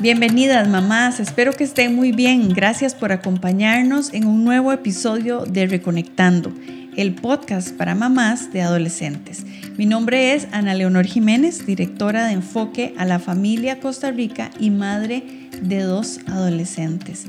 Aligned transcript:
Bienvenidas 0.00 0.68
mamás, 0.68 1.18
espero 1.18 1.52
que 1.54 1.64
estén 1.64 1.96
muy 1.96 2.12
bien. 2.12 2.50
Gracias 2.50 2.94
por 2.94 3.10
acompañarnos 3.10 4.14
en 4.14 4.28
un 4.28 4.44
nuevo 4.44 4.70
episodio 4.70 5.44
de 5.44 5.66
Reconectando, 5.66 6.52
el 6.96 7.16
podcast 7.16 7.76
para 7.76 7.96
mamás 7.96 8.52
de 8.52 8.62
adolescentes. 8.62 9.44
Mi 9.76 9.86
nombre 9.86 10.34
es 10.34 10.46
Ana 10.52 10.74
Leonor 10.74 11.04
Jiménez, 11.04 11.66
directora 11.66 12.28
de 12.28 12.34
Enfoque 12.34 12.94
a 12.96 13.04
la 13.06 13.18
Familia 13.18 13.80
Costa 13.80 14.12
Rica 14.12 14.52
y 14.60 14.70
madre 14.70 15.24
de 15.62 15.80
dos 15.80 16.20
adolescentes. 16.28 17.26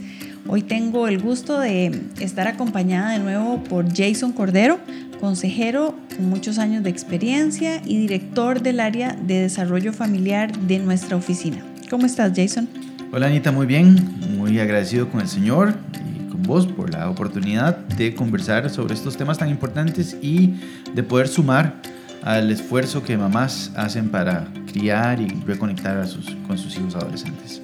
Hoy 0.47 0.61
tengo 0.61 1.07
el 1.07 1.19
gusto 1.19 1.59
de 1.59 1.99
estar 2.19 2.47
acompañada 2.47 3.13
de 3.13 3.19
nuevo 3.19 3.63
por 3.63 3.91
Jason 3.97 4.31
Cordero, 4.31 4.79
consejero 5.19 5.95
con 6.15 6.29
muchos 6.29 6.59
años 6.59 6.83
de 6.83 6.91
experiencia 6.91 7.81
y 7.83 7.97
director 7.97 8.61
del 8.61 8.79
área 8.79 9.13
de 9.13 9.39
desarrollo 9.39 9.91
familiar 9.91 10.55
de 10.55 10.77
nuestra 10.77 11.17
oficina. 11.17 11.65
¿Cómo 11.89 12.05
estás, 12.05 12.33
Jason? 12.35 12.69
Hola, 13.11 13.27
Anita, 13.27 13.51
muy 13.51 13.65
bien. 13.65 13.95
Muy 14.37 14.59
agradecido 14.59 15.09
con 15.09 15.21
el 15.21 15.27
Señor 15.27 15.73
y 16.05 16.29
con 16.29 16.43
vos 16.43 16.67
por 16.67 16.91
la 16.91 17.09
oportunidad 17.09 17.77
de 17.77 18.13
conversar 18.13 18.69
sobre 18.69 18.93
estos 18.93 19.17
temas 19.17 19.39
tan 19.39 19.49
importantes 19.49 20.15
y 20.21 20.53
de 20.93 21.01
poder 21.01 21.27
sumar 21.27 21.81
al 22.21 22.51
esfuerzo 22.51 23.01
que 23.01 23.17
mamás 23.17 23.71
hacen 23.75 24.09
para 24.09 24.47
criar 24.71 25.19
y 25.19 25.29
reconectar 25.47 25.97
a 25.97 26.05
sus, 26.05 26.35
con 26.45 26.59
sus 26.59 26.77
hijos 26.77 26.93
adolescentes. 26.95 27.59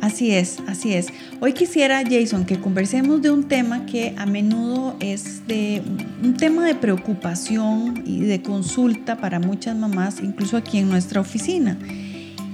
Así 0.00 0.30
es, 0.30 0.58
así 0.68 0.92
es. 0.92 1.08
Hoy 1.40 1.52
quisiera, 1.52 2.04
Jason, 2.08 2.44
que 2.44 2.60
conversemos 2.60 3.22
de 3.22 3.30
un 3.30 3.48
tema 3.48 3.86
que 3.86 4.14
a 4.16 4.26
menudo 4.26 4.96
es 5.00 5.48
de 5.48 5.82
un 6.22 6.34
tema 6.34 6.64
de 6.64 6.76
preocupación 6.76 8.04
y 8.06 8.20
de 8.20 8.40
consulta 8.40 9.16
para 9.16 9.40
muchas 9.40 9.74
mamás, 9.76 10.20
incluso 10.22 10.56
aquí 10.56 10.78
en 10.78 10.90
nuestra 10.90 11.20
oficina 11.20 11.76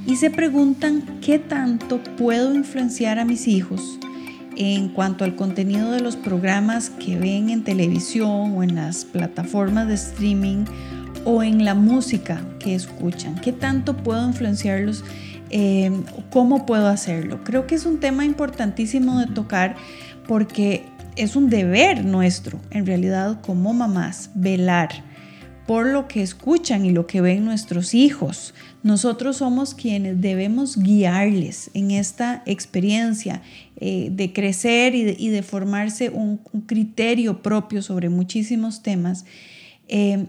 y 0.07 0.17
se 0.17 0.31
preguntan 0.31 1.21
qué 1.21 1.39
tanto 1.39 2.03
puedo 2.17 2.55
influenciar 2.55 3.19
a 3.19 3.25
mis 3.25 3.47
hijos 3.49 3.99
en 4.57 4.89
cuanto 4.89 5.25
al 5.25 5.37
contenido 5.37 5.91
de 5.91 6.01
los 6.01 6.17
programas 6.17 6.91
que 6.91 7.19
ven 7.19 7.51
en 7.51 7.65
televisión 7.65 8.55
o 8.57 8.62
en 8.62 8.75
las 8.75 9.05
plataformas 9.05 9.89
de 9.89 9.95
streaming 9.95 10.65
o 11.25 11.42
en 11.42 11.65
la 11.65 11.75
música 11.75 12.42
que 12.59 12.75
escuchan. 12.75 13.37
¿Qué 13.37 13.53
tanto 13.53 13.97
puedo 13.97 14.27
influenciarlos? 14.27 15.05
Eh, 15.51 15.91
¿Cómo 16.31 16.67
puedo 16.67 16.89
hacerlo? 16.89 17.42
Creo 17.45 17.67
que 17.67 17.75
es 17.75 17.87
un 17.87 18.01
tema 18.01 18.25
importantísimo 18.25 19.19
de 19.19 19.27
tocar 19.27 19.77
porque 20.27 20.85
es 21.17 21.37
un 21.37 21.51
deber 21.51 22.05
nuestro, 22.05 22.61
en 22.70 22.87
realidad, 22.87 23.41
como 23.41 23.73
mamás, 23.73 24.31
velar 24.35 25.09
por 25.71 25.87
lo 25.87 26.09
que 26.09 26.21
escuchan 26.21 26.85
y 26.85 26.91
lo 26.91 27.07
que 27.07 27.21
ven 27.21 27.45
nuestros 27.45 27.95
hijos. 27.95 28.55
Nosotros 28.83 29.37
somos 29.37 29.73
quienes 29.73 30.21
debemos 30.21 30.77
guiarles 30.77 31.71
en 31.75 31.93
esta 31.93 32.43
experiencia 32.45 33.41
eh, 33.77 34.09
de 34.11 34.33
crecer 34.33 34.97
y 34.97 35.29
de, 35.29 35.43
formarse 35.45 36.11
un, 36.11 36.39
criterio 36.67 37.41
propio 37.41 37.83
sobre 37.83 38.09
muchísimos 38.09 38.83
temas. 38.83 39.27
Eh, 39.87 40.27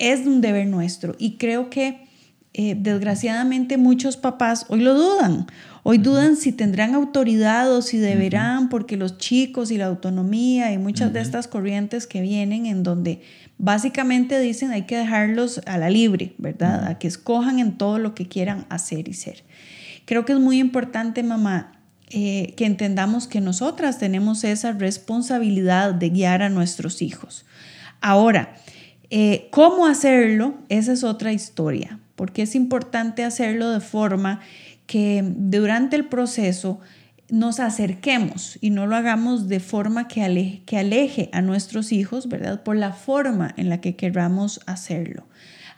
es 0.00 0.26
un 0.26 0.40
deber 0.40 0.66
nuestro 0.66 1.14
y 1.16 1.36
creo 1.36 1.70
que 1.70 2.00
eh, 2.54 2.74
desgraciadamente 2.76 3.78
muchos 3.78 4.16
papás 4.16 4.66
hoy 4.68 4.80
lo 4.80 4.94
dudan. 4.94 5.46
Hoy 5.84 5.98
dudan 5.98 6.36
si 6.36 6.52
tendrán 6.52 6.94
autoridad 6.94 7.72
o 7.72 7.82
si 7.82 7.98
deberán, 7.98 8.68
porque 8.68 8.96
los 8.96 9.16
chicos 9.16 9.70
y 9.70 9.78
la 9.78 9.86
autonomía 9.86 10.72
y 10.72 10.78
muchas 10.78 11.12
de 11.12 11.20
estas 11.20 11.48
corrientes 11.48 12.06
que 12.06 12.20
vienen 12.20 12.66
en 12.66 12.82
donde 12.82 13.20
básicamente 13.58 14.38
dicen 14.40 14.70
hay 14.70 14.82
que 14.82 14.96
dejarlos 14.96 15.60
a 15.66 15.78
la 15.78 15.90
libre, 15.90 16.34
¿verdad? 16.38 16.86
A 16.86 16.98
que 16.98 17.08
escojan 17.08 17.58
en 17.58 17.78
todo 17.78 17.98
lo 17.98 18.14
que 18.14 18.28
quieran 18.28 18.66
hacer 18.68 19.08
y 19.08 19.14
ser. 19.14 19.44
Creo 20.04 20.24
que 20.24 20.32
es 20.32 20.38
muy 20.38 20.58
importante, 20.58 21.22
mamá, 21.22 21.80
eh, 22.10 22.54
que 22.56 22.66
entendamos 22.66 23.26
que 23.26 23.40
nosotras 23.40 23.98
tenemos 23.98 24.44
esa 24.44 24.72
responsabilidad 24.72 25.94
de 25.94 26.10
guiar 26.10 26.42
a 26.42 26.48
nuestros 26.48 27.02
hijos. 27.02 27.46
Ahora, 28.00 28.54
eh, 29.10 29.48
¿cómo 29.50 29.86
hacerlo? 29.86 30.54
Esa 30.68 30.92
es 30.92 31.04
otra 31.04 31.32
historia 31.32 31.98
porque 32.22 32.42
es 32.42 32.54
importante 32.54 33.24
hacerlo 33.24 33.70
de 33.70 33.80
forma 33.80 34.40
que 34.86 35.24
durante 35.24 35.96
el 35.96 36.04
proceso 36.06 36.80
nos 37.32 37.60
acerquemos 37.60 38.58
y 38.60 38.68
no 38.68 38.86
lo 38.86 38.94
hagamos 38.94 39.48
de 39.48 39.58
forma 39.58 40.06
que 40.06 40.22
aleje, 40.22 40.62
que 40.66 40.76
aleje 40.76 41.30
a 41.32 41.40
nuestros 41.40 41.90
hijos, 41.90 42.28
¿verdad? 42.28 42.62
Por 42.62 42.76
la 42.76 42.92
forma 42.92 43.54
en 43.56 43.70
la 43.70 43.80
que 43.80 43.96
queramos 43.96 44.60
hacerlo. 44.66 45.26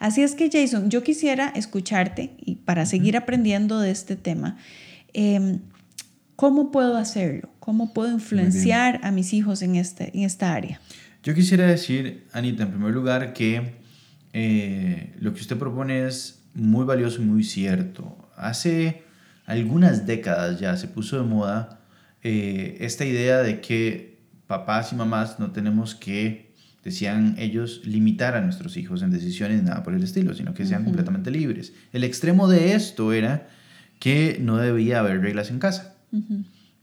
Así 0.01 0.25
es 0.25 0.35
que 0.35 0.51
Jason, 0.51 0.91
yo 0.91 1.05
quisiera 1.05 1.51
escucharte 1.51 2.35
y 2.41 2.57
para 2.57 2.87
seguir 2.87 3.17
aprendiendo 3.17 3.79
de 3.79 3.93
este 3.93 4.17
tema, 4.17 4.59
em, 5.13 5.61
¿cómo 6.35 6.73
puedo 6.73 6.97
hacerlo? 6.97 7.51
¿Cómo 7.61 7.95
puedo 7.95 8.11
influenciar 8.11 8.99
a 9.05 9.13
mis 9.13 9.33
hijos 9.33 9.63
en, 9.63 9.77
este, 9.77 10.11
en 10.13 10.25
esta 10.25 10.55
área? 10.55 10.81
Yo 11.23 11.37
quisiera 11.37 11.69
decir, 11.69 12.27
Anita, 12.33 12.65
en 12.65 12.71
primer 12.71 12.93
lugar, 12.93 13.33
que 13.33 13.75
eh, 14.33 15.15
lo 15.21 15.33
que 15.33 15.41
usted 15.41 15.57
propone 15.57 16.05
es 16.09 16.43
muy 16.53 16.85
valioso 16.85 17.23
y 17.23 17.27
muy 17.27 17.45
cierto. 17.45 18.29
Hace 18.37 19.04
algunas 19.45 20.07
décadas 20.07 20.61
ya 20.61 20.77
se 20.77 20.89
puso 20.89 21.17
de 21.17 21.23
moda 21.23 21.81
eh, 22.23 22.77
esta 22.81 23.05
idea 23.05 23.39
de 23.43 23.61
que 23.61 24.19
papás 24.47 24.93
y 24.93 24.97
mamás 24.97 25.39
no 25.39 25.53
tenemos 25.53 25.95
que, 25.95 26.55
decían 26.83 27.35
ellos, 27.39 27.83
limitar 27.85 28.35
a 28.37 28.41
nuestros 28.41 28.77
hijos 28.77 29.03
en 29.03 29.11
decisiones, 29.11 29.63
nada 29.63 29.83
por 29.83 29.95
el 29.95 30.03
estilo, 30.03 30.35
sino 30.35 30.55
que 30.55 30.67
sean 30.67 30.85
completamente 30.85 31.31
libres. 31.31 31.73
El 31.93 32.05
extremo 32.05 32.49
de 32.49 32.75
esto 32.75 33.13
era 33.13 33.49
que 33.99 34.39
no 34.41 34.57
debía 34.57 35.01
haber 35.01 35.21
reglas 35.21 35.51
en 35.51 35.59
casa. 35.59 35.95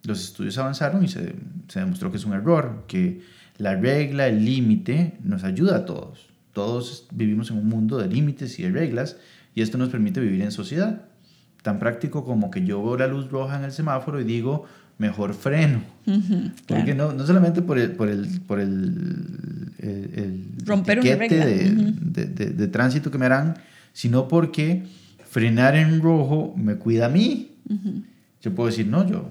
Los 0.04 0.24
estudios 0.24 0.58
avanzaron 0.58 1.04
y 1.04 1.08
se, 1.08 1.36
se 1.68 1.80
demostró 1.80 2.12
que 2.12 2.18
es 2.18 2.26
un 2.26 2.34
error, 2.34 2.86
que 2.88 3.22
la 3.58 3.76
regla, 3.76 4.28
el 4.28 4.44
límite, 4.44 5.18
nos 5.24 5.44
ayuda 5.44 5.78
a 5.78 5.86
todos 5.86 6.32
todos 6.54 7.08
vivimos 7.12 7.50
en 7.52 7.58
un 7.58 7.68
mundo 7.68 7.98
de 7.98 8.08
límites 8.08 8.60
y 8.60 8.64
de 8.64 8.72
reglas 8.72 9.18
y 9.56 9.62
esto 9.62 9.78
nos 9.78 9.90
permite 9.90 10.20
vivir 10.20 10.42
en 10.42 10.52
sociedad. 10.52 11.06
Tan 11.62 11.80
práctico 11.80 12.26
como 12.26 12.50
que 12.50 12.64
yo 12.66 12.84
veo 12.84 12.98
la 12.98 13.08
luz 13.08 13.30
roja 13.30 13.58
en 13.58 13.66
el 13.66 13.72
semáforo 13.72 14.20
y 14.20 14.24
digo, 14.24 14.66
mejor 14.98 15.34
freno. 15.34 15.82
Porque 16.68 16.94
no, 16.94 17.12
no, 17.12 17.26
solamente 17.26 17.62
por 17.62 17.80
el, 17.80 17.92
por 17.92 18.08
el, 18.08 18.42
por 18.42 18.60
el, 18.60 19.74
el, 19.80 20.46
Romper 20.66 21.00
una 21.00 21.16
regla. 21.16 21.46
De, 21.46 22.26
de, 22.26 22.46
de, 22.52 22.68
tránsito 22.68 23.10
que 23.10 23.18
me 23.18 23.26
harán, 23.26 23.56
sino 23.94 24.28
porque 24.28 24.84
frenar 25.28 25.76
en 25.76 26.02
rojo 26.02 26.54
me 26.56 26.76
cuida 26.76 27.08
a 27.08 27.10
mí. 27.10 27.56
Yo 28.42 28.54
puedo 28.54 28.70
decir, 28.70 28.88
no, 28.88 29.08
yo 29.08 29.30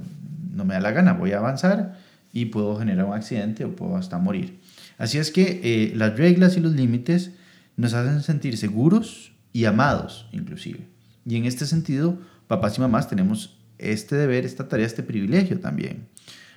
no 0.54 0.64
me 0.64 0.74
da 0.74 0.80
la 0.80 0.90
gana, 0.92 1.12
voy 1.12 1.32
a 1.32 1.38
avanzar 1.38 1.98
y 2.32 2.46
puedo 2.46 2.76
generar 2.78 3.04
un 3.06 3.14
accidente 3.14 3.64
o 3.64 3.74
puedo 3.74 3.96
hasta 3.96 4.18
morir. 4.18 4.60
Así 4.98 5.18
es 5.18 5.30
que 5.30 5.60
eh, 5.62 5.92
las 5.94 6.16
reglas 6.18 6.56
y 6.56 6.60
los 6.60 6.72
límites 6.72 7.32
nos 7.76 7.94
hacen 7.94 8.22
sentir 8.22 8.56
seguros 8.56 9.32
y 9.52 9.64
amados, 9.64 10.26
inclusive. 10.32 10.86
Y 11.26 11.36
en 11.36 11.44
este 11.44 11.66
sentido, 11.66 12.18
papás 12.46 12.78
y 12.78 12.80
mamás 12.80 13.08
tenemos 13.08 13.58
este 13.78 14.16
deber, 14.16 14.44
esta 14.44 14.68
tarea, 14.68 14.86
este 14.86 15.02
privilegio 15.02 15.60
también. 15.60 16.08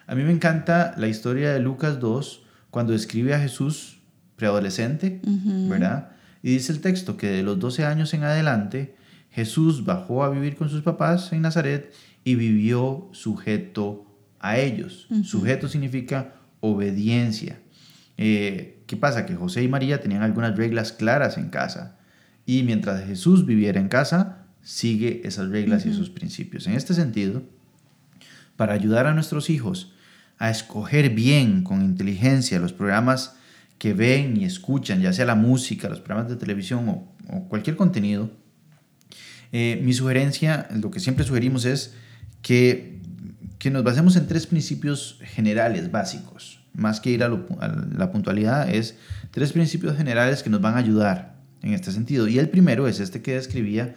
A 0.07 0.15
mí 0.15 0.23
me 0.23 0.31
encanta 0.31 0.93
la 0.97 1.07
historia 1.07 1.53
de 1.53 1.59
Lucas 1.59 1.99
2, 1.99 2.43
cuando 2.69 2.93
describe 2.93 3.33
a 3.33 3.39
Jesús 3.39 3.99
preadolescente, 4.35 5.21
¿verdad? 5.69 6.09
Y 6.41 6.51
dice 6.51 6.73
el 6.73 6.81
texto 6.81 7.17
que 7.17 7.27
de 7.27 7.43
los 7.43 7.59
12 7.59 7.85
años 7.85 8.13
en 8.13 8.23
adelante, 8.23 8.95
Jesús 9.29 9.85
bajó 9.85 10.23
a 10.23 10.29
vivir 10.29 10.55
con 10.55 10.69
sus 10.69 10.81
papás 10.81 11.31
en 11.33 11.41
Nazaret 11.41 11.93
y 12.23 12.35
vivió 12.35 13.09
sujeto 13.13 14.05
a 14.39 14.57
ellos. 14.57 15.07
Sujeto 15.23 15.67
significa 15.67 16.33
obediencia. 16.59 17.59
Eh, 18.17 18.83
¿Qué 18.87 18.97
pasa? 18.97 19.25
Que 19.25 19.35
José 19.35 19.63
y 19.63 19.67
María 19.67 20.01
tenían 20.01 20.23
algunas 20.23 20.55
reglas 20.57 20.91
claras 20.91 21.37
en 21.37 21.49
casa 21.49 21.97
y 22.45 22.63
mientras 22.63 23.05
Jesús 23.05 23.45
viviera 23.45 23.79
en 23.79 23.87
casa, 23.87 24.42
sigue 24.63 25.21
esas 25.25 25.49
reglas 25.49 25.85
y 25.85 25.89
esos 25.89 26.09
principios. 26.09 26.67
En 26.67 26.73
este 26.73 26.93
sentido, 26.93 27.43
para 28.55 28.73
ayudar 28.73 29.07
a 29.07 29.13
nuestros 29.13 29.49
hijos 29.49 29.93
a 30.39 30.49
escoger 30.49 31.09
bien, 31.11 31.63
con 31.63 31.83
inteligencia, 31.83 32.59
los 32.59 32.73
programas 32.73 33.35
que 33.77 33.93
ven 33.93 34.37
y 34.37 34.45
escuchan, 34.45 35.01
ya 35.01 35.13
sea 35.13 35.25
la 35.25 35.35
música, 35.35 35.89
los 35.89 35.99
programas 35.99 36.31
de 36.31 36.37
televisión 36.37 36.87
o, 36.89 37.09
cualquier 37.47 37.75
contenido, 37.75 38.31
eh, 39.51 39.79
mi 39.83 39.93
sugerencia, 39.93 40.67
lo 40.71 40.91
que 40.91 40.99
siempre 40.99 41.23
sugerimos 41.25 41.65
es 41.65 41.93
que, 42.41 42.99
que 43.59 43.69
nos 43.69 43.83
basemos 43.83 44.15
en 44.15 44.27
tres 44.27 44.47
principios 44.47 45.19
generales, 45.21 45.91
básicos 45.91 46.63
más 46.73 46.99
que 46.99 47.11
ir 47.11 47.23
a, 47.23 47.29
la 47.29 48.11
puntualidad, 48.11 48.69
es 48.69 48.95
tres 49.31 49.53
principios 49.53 49.95
generales 49.95 50.43
que 50.43 50.49
nos 50.49 50.61
van 50.61 50.75
a 50.75 50.77
ayudar 50.77 51.35
en 51.61 51.73
este 51.73 51.91
sentido. 51.91 52.27
Y 52.27 52.39
el 52.39 52.49
primero 52.49 52.87
es 52.87 52.99
este 52.99 53.21
que 53.21 53.35
describía, 53.35 53.93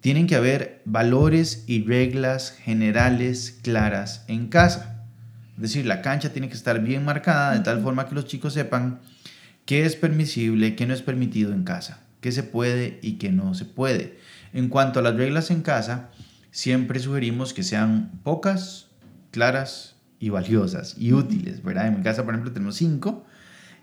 tienen 0.00 0.26
que 0.26 0.36
haber 0.36 0.82
valores 0.84 1.64
y 1.66 1.84
reglas 1.84 2.50
generales 2.50 3.58
claras 3.62 4.24
en 4.28 4.48
casa. 4.48 5.04
Es 5.56 5.62
decir, 5.62 5.86
la 5.86 6.02
cancha 6.02 6.32
tiene 6.32 6.48
que 6.48 6.54
estar 6.54 6.80
bien 6.80 7.04
marcada 7.04 7.54
de 7.54 7.60
tal 7.60 7.82
forma 7.82 8.06
que 8.08 8.14
los 8.14 8.26
chicos 8.26 8.52
sepan 8.52 9.00
qué 9.64 9.84
es 9.84 9.96
permisible, 9.96 10.76
qué 10.76 10.86
no 10.86 10.94
es 10.94 11.02
permitido 11.02 11.52
en 11.52 11.64
casa, 11.64 12.00
qué 12.20 12.30
se 12.30 12.42
puede 12.42 12.98
y 13.02 13.14
qué 13.14 13.32
no 13.32 13.54
se 13.54 13.64
puede. 13.64 14.18
En 14.52 14.68
cuanto 14.68 15.00
a 15.00 15.02
las 15.02 15.16
reglas 15.16 15.50
en 15.50 15.62
casa, 15.62 16.10
siempre 16.50 17.00
sugerimos 17.00 17.52
que 17.52 17.62
sean 17.62 18.20
pocas, 18.22 18.86
claras 19.30 19.96
y 20.18 20.30
valiosas 20.30 20.94
y 20.98 21.12
útiles, 21.12 21.62
¿verdad? 21.62 21.88
En 21.88 21.98
mi 21.98 22.02
casa, 22.02 22.24
por 22.24 22.32
ejemplo, 22.32 22.52
tenemos 22.52 22.76
cinco. 22.76 23.25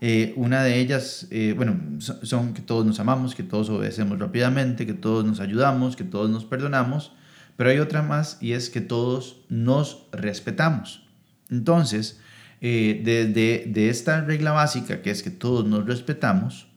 Eh, 0.06 0.34
una 0.36 0.66
de 0.66 0.82
ellas, 0.82 1.28
eh, 1.32 1.54
bueno, 1.56 1.80
son, 2.02 2.54
que 2.54 2.62
todos 2.62 2.86
nos 2.86 3.00
amamos, 3.00 3.36
que 3.36 3.44
todos 3.44 3.70
obedecemos 3.70 4.20
rápidamente, 4.20 4.86
que 4.86 4.94
todos 4.94 5.24
nos 5.24 5.40
ayudamos, 5.40 5.96
que 5.96 6.04
todos 6.04 6.30
nos 6.30 6.44
perdonamos, 6.44 7.14
pero 7.56 7.70
hay 7.70 7.80
otra 7.80 8.02
más 8.02 8.38
y 8.42 8.52
es 8.52 8.70
que 8.70 8.82
todos 8.82 9.46
nos 9.48 10.08
respetamos. 10.12 11.08
Entonces, 11.50 12.20
eh, 12.60 13.02
de 13.06 13.90
esta 13.90 14.20
regla 14.20 14.52
básica, 14.52 15.02
que 15.02 15.10
es 15.10 15.24
que 15.24 15.30
todos 15.30 15.66
nos 15.66 15.86
respetamos, 15.86 16.68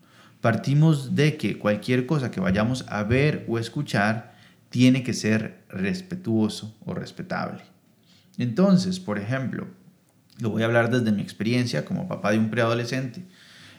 partimos 0.40 1.16
de 1.16 1.36
que 1.36 1.58
cualquier 1.58 2.06
cosa 2.06 2.30
que 2.30 2.38
vayamos 2.38 2.84
a 2.86 3.02
ver 3.02 3.44
o 3.48 3.58
escuchar 3.58 4.36
tiene 4.70 5.02
que 5.02 5.14
ser 5.14 5.64
respetuoso 5.68 6.76
o 6.84 6.94
respetable. 6.94 7.64
Entonces, 8.38 9.00
por 9.00 9.18
ejemplo, 9.18 9.66
lo 10.40 10.50
voy 10.50 10.62
a 10.62 10.66
hablar 10.66 10.90
desde 10.90 11.12
mi 11.12 11.22
experiencia 11.22 11.84
como 11.84 12.08
papá 12.08 12.32
de 12.32 12.38
un 12.38 12.50
preadolescente. 12.50 13.24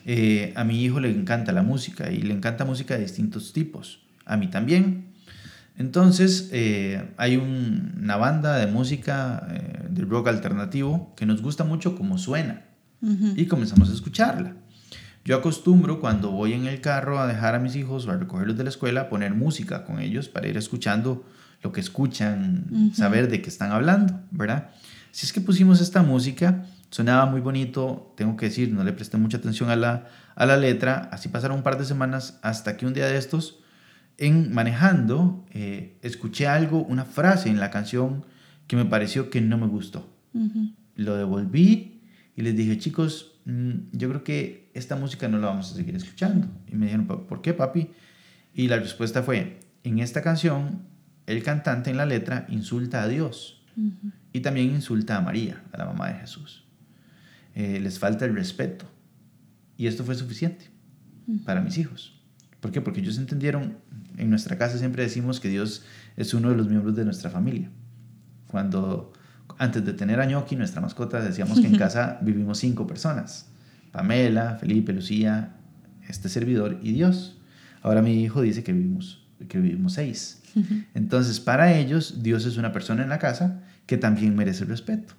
Eh, 0.06 0.54
a 0.56 0.64
mi 0.64 0.84
hijo 0.84 1.00
le 1.00 1.10
encanta 1.10 1.52
la 1.52 1.64
música 1.64 2.12
y 2.12 2.22
le 2.22 2.34
encanta 2.34 2.66
música 2.66 2.96
de 2.96 3.02
distintos 3.02 3.54
tipos. 3.54 4.02
A 4.26 4.38
mí 4.38 4.48
también. 4.48 5.08
Entonces, 5.78 6.50
eh, 6.54 7.14
hay 7.18 7.38
una 7.38 8.18
banda 8.18 8.58
de 8.58 8.68
música 8.68 9.48
eh, 9.52 9.88
de 9.90 10.06
rock 10.06 10.30
alternativo 10.30 11.14
que 11.16 11.26
nos 11.26 11.42
gusta 11.42 11.64
mucho 11.64 11.96
como 11.96 12.18
suena 12.18 12.64
y 13.36 13.46
comenzamos 13.46 13.92
a 13.92 13.94
escucharla. 13.94 14.56
Yo 15.24 15.36
acostumbro 15.36 16.00
cuando 16.00 16.32
voy 16.32 16.54
en 16.54 16.66
el 16.66 16.82
carro 16.82 17.20
a 17.20 17.28
dejar 17.28 17.54
a 17.54 17.60
mis 17.60 17.76
hijos 17.76 18.08
o 18.08 18.12
a 18.12 18.18
recogerlos 18.18 18.58
de 18.58 18.64
la 18.64 18.72
escuela, 18.72 19.08
poner 19.08 19.36
música 19.36 19.84
con 19.84 20.00
ellos 20.00 20.30
para 20.30 20.48
ir 20.48 20.58
escuchando 20.58 21.26
lo 21.62 21.72
que 21.72 21.82
escuchan, 21.82 22.92
saber 22.94 23.30
de 23.30 23.42
qué 23.42 23.50
están 23.50 23.72
hablando, 23.72 24.20
¿verdad? 24.32 24.70
Si 25.18 25.26
es 25.26 25.34
que 25.34 25.42
pusimos 25.42 25.82
esta 25.82 26.04
música, 26.04 26.68
sonaba 26.92 27.26
muy 27.26 27.42
bonito, 27.42 28.14
tengo 28.16 28.38
que 28.38 28.46
decir, 28.46 28.72
no 28.72 28.84
le 28.84 28.94
presté 28.94 29.18
mucha 29.18 29.38
atención 29.38 29.72
a 29.72 29.76
la, 29.76 30.06
a 30.36 30.46
la 30.46 30.58
letra, 30.58 31.10
así 31.12 31.28
pasaron 31.28 31.58
un 31.58 31.64
par 31.64 31.80
de 31.80 31.86
semanas 31.86 32.38
hasta 32.44 32.78
que 32.78 32.86
un 32.86 32.94
día 32.94 33.08
de 33.08 33.18
estos, 33.18 33.58
en 34.20 34.54
manejando, 34.54 35.44
eh, 35.50 35.98
escuché 36.04 36.46
algo, 36.46 36.84
una 36.84 37.04
frase 37.04 37.50
en 37.50 37.60
la 37.60 37.72
canción 37.72 38.28
que 38.68 38.76
me 38.76 38.86
pareció 38.86 39.32
que 39.32 39.42
no 39.42 39.58
me 39.58 39.66
gustó. 39.66 40.08
Lo 40.94 41.16
devolví 41.16 42.04
y 42.36 42.42
les 42.44 42.56
dije, 42.56 42.78
chicos, 42.78 43.40
mm, 43.46 43.72
yo 43.94 44.10
creo 44.10 44.24
que 44.24 44.70
esta 44.76 44.98
música 44.98 45.28
no 45.28 45.40
la 45.40 45.48
vamos 45.48 45.72
a 45.72 45.76
seguir 45.76 45.96
escuchando. 45.96 46.48
Y 46.68 46.76
me 46.76 46.86
dijeron, 46.86 47.08
¿por 47.08 47.42
qué, 47.42 47.56
papi? 47.56 47.90
Y 48.54 48.68
la 48.68 48.78
respuesta 48.78 49.24
fue, 49.24 49.62
en 49.84 49.98
esta 49.98 50.22
canción, 50.22 50.84
el 51.26 51.42
cantante 51.42 51.90
en 51.90 51.98
la 51.98 52.06
letra 52.06 52.46
insulta 52.50 53.02
a 53.02 53.08
Dios. 53.08 53.64
Y 54.34 54.42
también 54.42 54.72
insulta 54.72 55.18
a 55.18 55.22
María, 55.22 55.64
a 55.72 55.78
la 55.78 55.86
mamá 55.86 56.08
de 56.10 56.16
Jesús. 56.16 56.66
Eh, 57.56 57.80
les 57.80 57.98
falta 58.00 58.26
el 58.26 58.36
respeto. 58.36 58.86
Y 59.78 59.88
esto 59.88 60.04
fue 60.04 60.16
suficiente 60.16 60.70
para 61.46 61.62
mis 61.62 61.78
hijos. 61.78 62.20
¿Por 62.60 62.72
qué? 62.72 62.82
Porque 62.82 63.02
ellos 63.02 63.18
entendieron, 63.18 63.78
en 64.18 64.30
nuestra 64.30 64.58
casa 64.58 64.78
siempre 64.78 65.04
decimos 65.04 65.40
que 65.40 65.50
Dios 65.50 65.84
es 66.16 66.34
uno 66.34 66.50
de 66.50 66.56
los 66.56 66.68
miembros 66.68 66.96
de 66.96 67.06
nuestra 67.06 67.30
familia. 67.30 67.70
Cuando 68.48 69.14
antes 69.58 69.86
de 69.86 69.94
tener 69.94 70.20
a 70.20 70.26
Ñoqui, 70.26 70.56
nuestra 70.56 70.82
mascota, 70.82 71.22
decíamos 71.22 71.60
que 71.60 71.68
en 71.68 71.78
casa 71.78 72.20
vivimos 72.22 72.60
cinco 72.60 72.88
personas. 72.88 73.50
Pamela, 73.92 74.58
Felipe, 74.60 74.94
Lucía, 74.94 75.56
este 76.08 76.30
servidor 76.30 76.80
y 76.82 76.94
Dios. 76.94 77.38
Ahora 77.82 78.02
mi 78.02 78.24
hijo 78.24 78.42
dice 78.42 78.64
que 78.64 78.74
vivimos, 78.74 79.26
que 79.48 79.60
vivimos 79.60 79.94
seis. 79.94 80.42
Entonces, 80.96 81.40
para 81.40 81.78
ellos, 81.78 82.24
Dios 82.24 82.46
es 82.46 82.58
una 82.58 82.72
persona 82.72 83.04
en 83.04 83.10
la 83.10 83.20
casa 83.20 83.62
que 83.88 83.98
también 83.98 84.36
merece 84.36 84.66
respeto. 84.66 85.16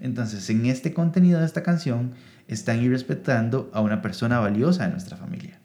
Entonces, 0.00 0.48
en 0.48 0.64
este 0.66 0.94
contenido 0.94 1.38
de 1.38 1.46
esta 1.46 1.62
canción, 1.62 2.12
están 2.48 2.82
irrespetando 2.82 3.70
a 3.74 3.82
una 3.82 4.00
persona 4.00 4.40
valiosa 4.40 4.86
de 4.86 4.92
nuestra 4.92 5.18
familia. 5.18 5.60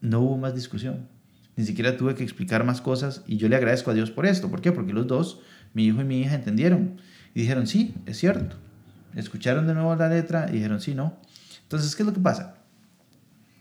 No 0.00 0.20
hubo 0.20 0.38
más 0.38 0.54
discusión. 0.54 1.08
Ni 1.54 1.64
siquiera 1.64 1.96
tuve 1.96 2.14
que 2.14 2.22
explicar 2.22 2.64
más 2.64 2.80
cosas 2.80 3.22
y 3.26 3.36
yo 3.36 3.48
le 3.48 3.56
agradezco 3.56 3.90
a 3.90 3.94
Dios 3.94 4.10
por 4.10 4.26
esto. 4.26 4.50
¿Por 4.50 4.60
qué? 4.60 4.72
Porque 4.72 4.92
los 4.92 5.06
dos, 5.06 5.40
mi 5.74 5.84
hijo 5.84 6.00
y 6.00 6.04
mi 6.04 6.20
hija, 6.20 6.34
entendieron 6.34 7.00
y 7.34 7.42
dijeron, 7.42 7.66
sí, 7.66 7.94
es 8.06 8.18
cierto. 8.18 8.56
Escucharon 9.14 9.66
de 9.66 9.74
nuevo 9.74 9.94
la 9.96 10.08
letra 10.08 10.46
y 10.48 10.54
dijeron, 10.54 10.80
sí, 10.80 10.94
no. 10.94 11.18
Entonces, 11.62 11.94
¿qué 11.94 12.02
es 12.02 12.06
lo 12.06 12.12
que 12.12 12.20
pasa? 12.20 12.56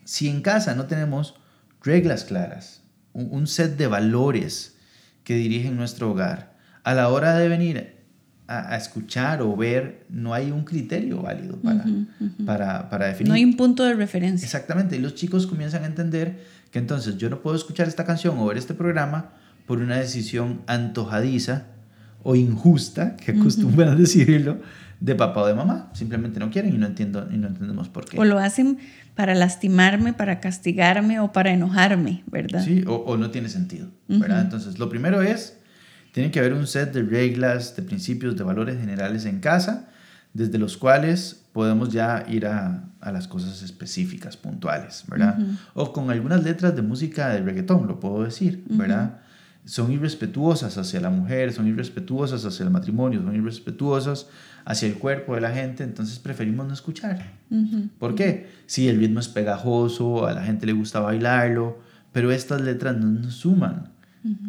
Si 0.04 0.30
en 0.30 0.42
casa 0.42 0.76
no 0.76 0.86
tenemos 0.86 1.36
reglas 1.82 2.24
claras, 2.24 2.84
un 3.14 3.48
set 3.48 3.78
de 3.78 3.88
valores 3.88 4.78
que 5.24 5.36
dirigen 5.36 5.76
nuestro 5.76 6.12
hogar, 6.12 6.56
a 6.84 6.94
la 6.94 7.10
hora 7.10 7.36
de 7.36 7.50
venir 7.50 7.95
a, 8.48 8.76
escuchar 8.78 9.42
o 9.42 9.56
ver, 9.56 10.06
no 10.10 10.34
hay 10.34 10.52
un 10.52 10.64
criterio 10.64 11.22
válido 11.22 11.58
para, 11.58 11.86
para, 12.46 12.90
para, 12.90 13.08
definir. 13.08 13.30
No 13.30 13.36
hay 13.36 13.44
un 13.44 13.58
punto 13.58 13.84
de 13.84 13.94
referencia. 13.94 14.46
Exactamente, 14.46 14.96
y 14.96 15.00
los 15.00 15.16
chicos 15.16 15.48
comienzan 15.48 15.84
a 15.84 15.88
entender 15.88 16.40
que 16.72 16.80
entonces 16.80 17.18
yo 17.18 17.30
no 17.30 17.42
puedo 17.42 17.56
escuchar 17.56 17.88
esta 17.88 18.06
canción 18.06 18.38
o 18.38 18.46
ver 18.46 18.58
este 18.58 18.74
programa 18.74 19.32
por 19.66 19.80
una 19.80 19.98
decisión 19.98 20.62
antojadiza 20.68 21.68
o 22.24 22.36
injusta, 22.36 23.16
que 23.16 23.32
acostumbran 23.32 23.98
decirlo, 23.98 24.60
de 25.00 25.16
papá 25.16 25.42
o 25.42 25.48
de 25.48 25.54
mamá. 25.54 25.90
Simplemente 25.94 26.40
no 26.40 26.50
quieren 26.50 26.74
y 26.74 26.78
no, 26.78 26.88
entiendo, 26.88 27.28
y 27.32 27.38
no 27.38 27.48
entendemos 27.48 27.90
por 27.90 28.06
qué. 28.06 28.20
O 28.20 28.26
lo 28.26 28.40
hacen 28.40 28.80
para 29.16 29.34
lastimarme, 29.36 30.14
para 30.14 30.40
castigarme 30.40 31.20
o 31.20 31.32
para 31.32 31.52
enojarme, 31.52 32.24
¿verdad? 32.28 32.64
Sí, 32.64 32.84
o, 32.88 32.96
o 32.96 33.18
no 33.18 33.32
tiene 33.32 33.50
sentido, 33.50 33.88
¿verdad? 34.08 34.42
Entonces, 34.42 34.80
lo 34.80 34.90
primero 34.90 35.22
es, 35.22 35.58
tiene 36.16 36.32
que 36.32 36.40
haber 36.40 36.54
un 36.54 36.66
set 36.66 36.94
de 36.94 37.04
reglas, 37.04 37.76
de 37.76 37.84
principios, 37.84 38.38
de 38.38 38.44
valores 38.46 38.80
generales 38.80 39.26
en 39.26 39.42
casa, 39.42 39.90
desde 40.34 40.58
los 40.58 40.78
cuales 40.78 41.44
podemos 41.52 41.90
ya 41.90 42.24
ir 42.30 42.48
a, 42.48 42.86
a 43.02 43.12
las 43.12 43.28
cosas 43.28 43.62
específicas, 43.62 44.38
puntuales, 44.38 45.04
¿verdad? 45.10 45.38
O 45.74 45.92
con 45.92 46.10
algunas 46.10 46.42
letras 46.42 46.74
de 46.74 46.84
música 46.84 47.28
de 47.28 47.42
reggaetón, 47.42 47.86
lo 47.88 48.00
puedo 48.00 48.24
decir, 48.24 48.64
¿verdad? 48.70 49.18
Son 49.66 49.92
irrespetuosas 49.92 50.78
hacia 50.78 51.02
la 51.02 51.10
mujer, 51.10 51.52
son 51.52 51.68
irrespetuosas 51.68 52.46
hacia 52.46 52.64
el 52.64 52.70
matrimonio, 52.70 53.22
son 53.22 53.36
irrespetuosas 53.36 54.28
hacia 54.64 54.88
el 54.88 54.94
cuerpo 54.94 55.36
de 55.36 55.42
la 55.42 55.52
gente, 55.52 55.84
entonces 55.84 56.18
preferimos 56.20 56.66
no 56.66 56.74
escuchar. 56.74 57.34
¿Por 58.00 58.16
qué? 58.16 58.50
Sí, 58.68 58.88
el 58.88 59.00
ritmo 59.00 59.20
es 59.20 59.28
pegajoso, 59.28 60.28
a 60.28 60.32
la 60.32 60.44
gente 60.44 60.66
le 60.66 60.72
gusta 60.72 61.02
bailarlo, 61.02 61.78
pero 62.14 62.32
estas 62.32 62.62
letras 62.62 62.96
no 62.96 63.08
nos 63.08 63.34
suman. 63.34 63.90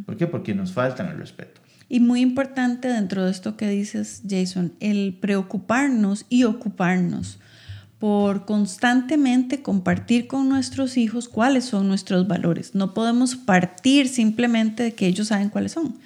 ¿Por 0.04 0.16
qué? 0.16 0.26
Porque 0.26 0.54
nos 0.54 0.72
faltan 0.72 1.08
el 1.08 1.18
respeto. 1.18 1.60
Y 1.88 2.00
muy 2.00 2.20
importante 2.20 2.88
dentro 2.88 3.24
de 3.24 3.30
esto 3.30 3.56
que 3.56 3.68
dices, 3.68 4.22
Jason, 4.28 4.72
el 4.80 5.16
preocuparnos 5.20 6.26
y 6.28 6.44
ocuparnos 6.44 7.38
por 7.98 8.44
constantemente 8.44 9.62
compartir 9.62 10.26
con 10.26 10.48
nuestros 10.48 10.96
hijos 10.96 11.28
cuáles 11.28 11.64
son 11.64 11.88
nuestros 11.88 12.26
valores. 12.26 12.74
No 12.74 12.92
podemos 12.92 13.36
partir 13.36 14.08
simplemente 14.08 14.82
de 14.82 14.94
que 14.94 15.06
ellos 15.06 15.28
saben 15.28 15.48
cuáles 15.48 15.72
son. 15.72 15.96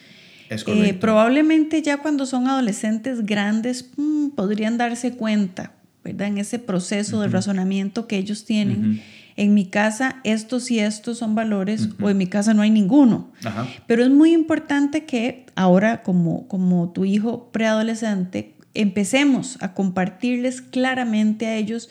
Eh, 0.51 0.95
probablemente 0.95 1.81
ya 1.81 1.99
cuando 1.99 2.27
son 2.27 2.49
adolescentes 2.49 3.25
grandes 3.25 3.89
mm, 3.97 4.31
podrían 4.31 4.79
darse 4.79 5.13
cuenta, 5.13 5.73
¿verdad? 6.05 6.29
En 6.29 6.39
ese 6.39 6.59
proceso 6.59 7.21
de 7.21 7.29
razonamiento 7.29 8.07
que 8.07 8.19
ellos 8.19 8.45
tienen. 8.45 9.03
En 9.41 9.55
mi 9.55 9.65
casa 9.65 10.21
estos 10.23 10.71
y 10.71 10.81
estos 10.81 11.17
son 11.17 11.35
valores 11.35 11.89
o 11.99 12.11
en 12.11 12.19
mi 12.19 12.27
casa 12.27 12.53
no 12.53 12.61
hay 12.61 12.69
ninguno. 12.71 13.33
Pero 13.87 14.03
es 14.03 14.11
muy 14.11 14.35
importante 14.35 15.07
que 15.07 15.47
ahora 15.55 16.03
como, 16.03 16.47
como 16.47 16.91
tu 16.91 17.07
hijo 17.07 17.51
preadolescente 17.51 18.55
empecemos 18.75 19.57
a 19.63 19.73
compartirles 19.73 20.61
claramente 20.61 21.47
a 21.47 21.57
ellos 21.57 21.89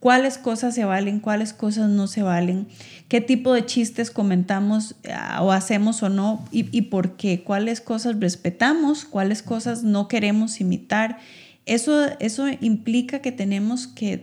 cuáles 0.00 0.38
cosas 0.38 0.74
se 0.74 0.84
valen, 0.84 1.20
cuáles 1.20 1.52
cosas 1.52 1.88
no 1.88 2.08
se 2.08 2.22
valen, 2.22 2.66
qué 3.06 3.20
tipo 3.20 3.52
de 3.52 3.64
chistes 3.64 4.10
comentamos 4.10 4.96
ah, 5.12 5.42
o 5.42 5.52
hacemos 5.52 6.02
o 6.02 6.08
no 6.08 6.44
y, 6.50 6.82
por 6.82 7.16
qué, 7.16 7.44
cuáles 7.44 7.80
cosas 7.80 8.18
respetamos, 8.18 9.04
cuáles 9.04 9.42
cosas 9.44 9.84
no 9.84 10.08
queremos 10.08 10.60
imitar. 10.60 11.18
Eso, 11.64 12.06
eso 12.18 12.46
implica 12.60 13.20
que 13.20 13.30
tenemos 13.30 13.86
que, 13.86 14.18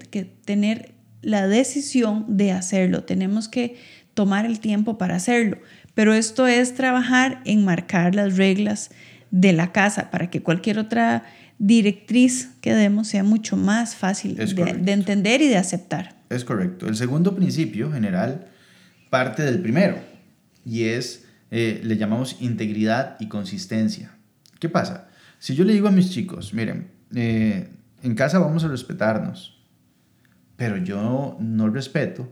tener 0.46 0.95
la 1.26 1.48
decisión 1.48 2.38
de 2.38 2.52
hacerlo, 2.52 3.04
tenemos 3.04 3.50
que 3.50 3.78
tomar 4.14 4.46
el 4.46 4.60
tiempo 4.60 4.98
para 4.98 5.16
hacerlo, 5.16 5.58
pero 5.96 6.14
esto 6.14 6.48
es 6.48 6.76
trabajar 6.76 7.42
en 7.46 7.66
marcar 7.66 8.14
las 8.16 8.38
reglas 8.38 8.92
de 9.32 9.52
la 9.52 9.72
casa 9.72 10.12
para 10.12 10.30
que 10.30 10.44
cualquier 10.44 10.78
otra 10.80 11.24
directriz 11.58 12.52
que 12.62 12.74
demos 12.74 13.08
sea 13.08 13.24
mucho 13.24 13.58
más 13.58 13.96
fácil 13.96 14.36
de, 14.36 14.92
entender 14.92 15.42
y 15.42 15.48
de 15.48 15.58
aceptar. 15.58 16.16
Es 16.30 16.46
correcto. 16.46 16.88
El 16.88 16.96
segundo 16.96 17.36
principio 17.36 17.92
general 17.92 18.48
parte 19.10 19.44
del 19.44 19.62
primero 19.62 19.98
y 20.64 20.86
es, 20.86 21.26
eh, 21.52 21.82
le 21.84 21.98
llamamos 21.98 22.38
integridad 22.40 23.18
y 23.20 23.28
consistencia. 23.28 24.12
¿Qué 24.60 24.70
pasa? 24.70 25.08
Si 25.40 25.56
yo 25.56 25.64
le 25.64 25.74
digo 25.74 25.88
a 25.88 25.92
mis 25.92 26.12
chicos, 26.12 26.54
miren, 26.54 26.92
eh, 27.16 27.70
en 28.04 28.16
casa 28.16 28.40
vamos 28.40 28.64
a 28.64 28.68
respetarnos, 28.68 29.55
pero 30.56 30.78
yo 30.78 31.38
no 31.40 31.70
respeto, 31.70 32.32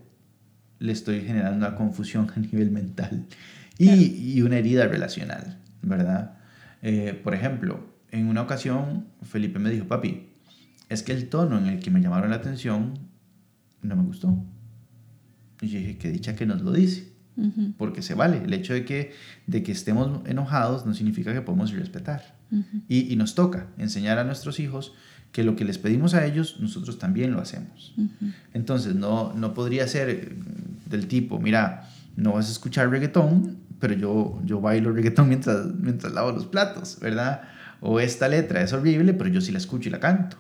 le 0.80 0.92
estoy 0.92 1.22
generando 1.22 1.66
una 1.66 1.76
confusión 1.76 2.30
a 2.36 2.40
nivel 2.40 2.72
mental 2.72 3.26
y, 3.78 4.34
y 4.34 4.42
una 4.42 4.58
herida 4.58 4.88
relacional, 4.88 5.60
¿verdad? 5.82 6.38
Eh, 6.82 7.20
por 7.24 7.34
ejemplo, 7.34 7.94
en 8.12 8.28
una 8.28 8.42
ocasión 8.42 9.08
Felipe 9.22 9.58
me 9.60 9.70
dijo, 9.70 9.88
papi, 9.88 10.28
es 10.90 11.02
que 11.02 11.14
el 11.14 11.30
tono 11.30 11.58
en 11.58 11.68
el 11.68 11.80
que 11.80 11.90
me 11.90 12.02
llamaron 12.02 12.30
la 12.30 12.36
atención 12.36 13.00
no 13.82 13.96
me 13.96 14.04
gustó. 14.04 14.38
Y 15.62 15.68
yo 15.70 15.80
dije, 15.80 15.98
qué 15.98 16.12
dicha 16.12 16.36
que 16.36 16.46
nos 16.46 16.62
lo 16.62 16.72
dice. 16.72 17.12
Porque 17.80 18.04
se 18.04 18.14
vale. 18.14 18.44
El 18.44 18.54
hecho 18.54 18.74
de 18.74 18.86
que, 18.86 19.12
de 19.48 19.64
que 19.64 19.72
estemos 19.72 20.22
enojados 20.28 20.86
no 20.86 20.94
significa 20.94 21.34
que 21.34 21.42
podemos 21.42 21.72
respetar. 21.72 22.38
y, 22.88 23.12
y, 23.12 23.16
nos 23.16 23.34
toca 23.34 23.70
enseñar 23.80 24.20
a 24.20 24.24
nuestros 24.24 24.60
hijos 24.60 24.94
que 25.34 25.44
lo 25.44 25.56
que 25.56 25.66
les 25.66 25.80
pedimos 25.80 26.14
a 26.14 26.26
ellos, 26.26 26.58
nosotros 26.60 27.00
también 27.00 27.34
lo 27.34 27.42
hacemos. 27.42 27.96
Entonces, 28.54 28.96
no, 28.96 29.34
no 29.34 29.54
podría 29.56 29.88
ser 29.88 30.36
del 30.86 31.08
tipo, 31.08 31.40
mira, 31.40 31.90
no 32.16 32.34
vas 32.34 32.48
a 32.50 32.52
escuchar 32.52 32.90
reggaetón, 32.90 33.58
pero 33.80 33.96
yo, 33.96 34.40
yo 34.46 34.62
bailo 34.62 34.94
reggaetón 34.94 35.28
mientras, 35.30 35.66
mientras 35.74 36.14
lavo 36.14 36.32
los 36.32 36.46
platos, 36.46 37.00
¿verdad? 37.02 37.42
O 37.82 38.00
esta 38.00 38.30
letra 38.30 38.62
es 38.62 38.72
horrible, 38.74 39.14
pero 39.14 39.30
yo 39.30 39.42
sí 39.42 39.52
la 39.52 39.58
escucho 39.58 39.90
y 39.90 39.92
la 39.92 40.00
canto. 40.00 40.38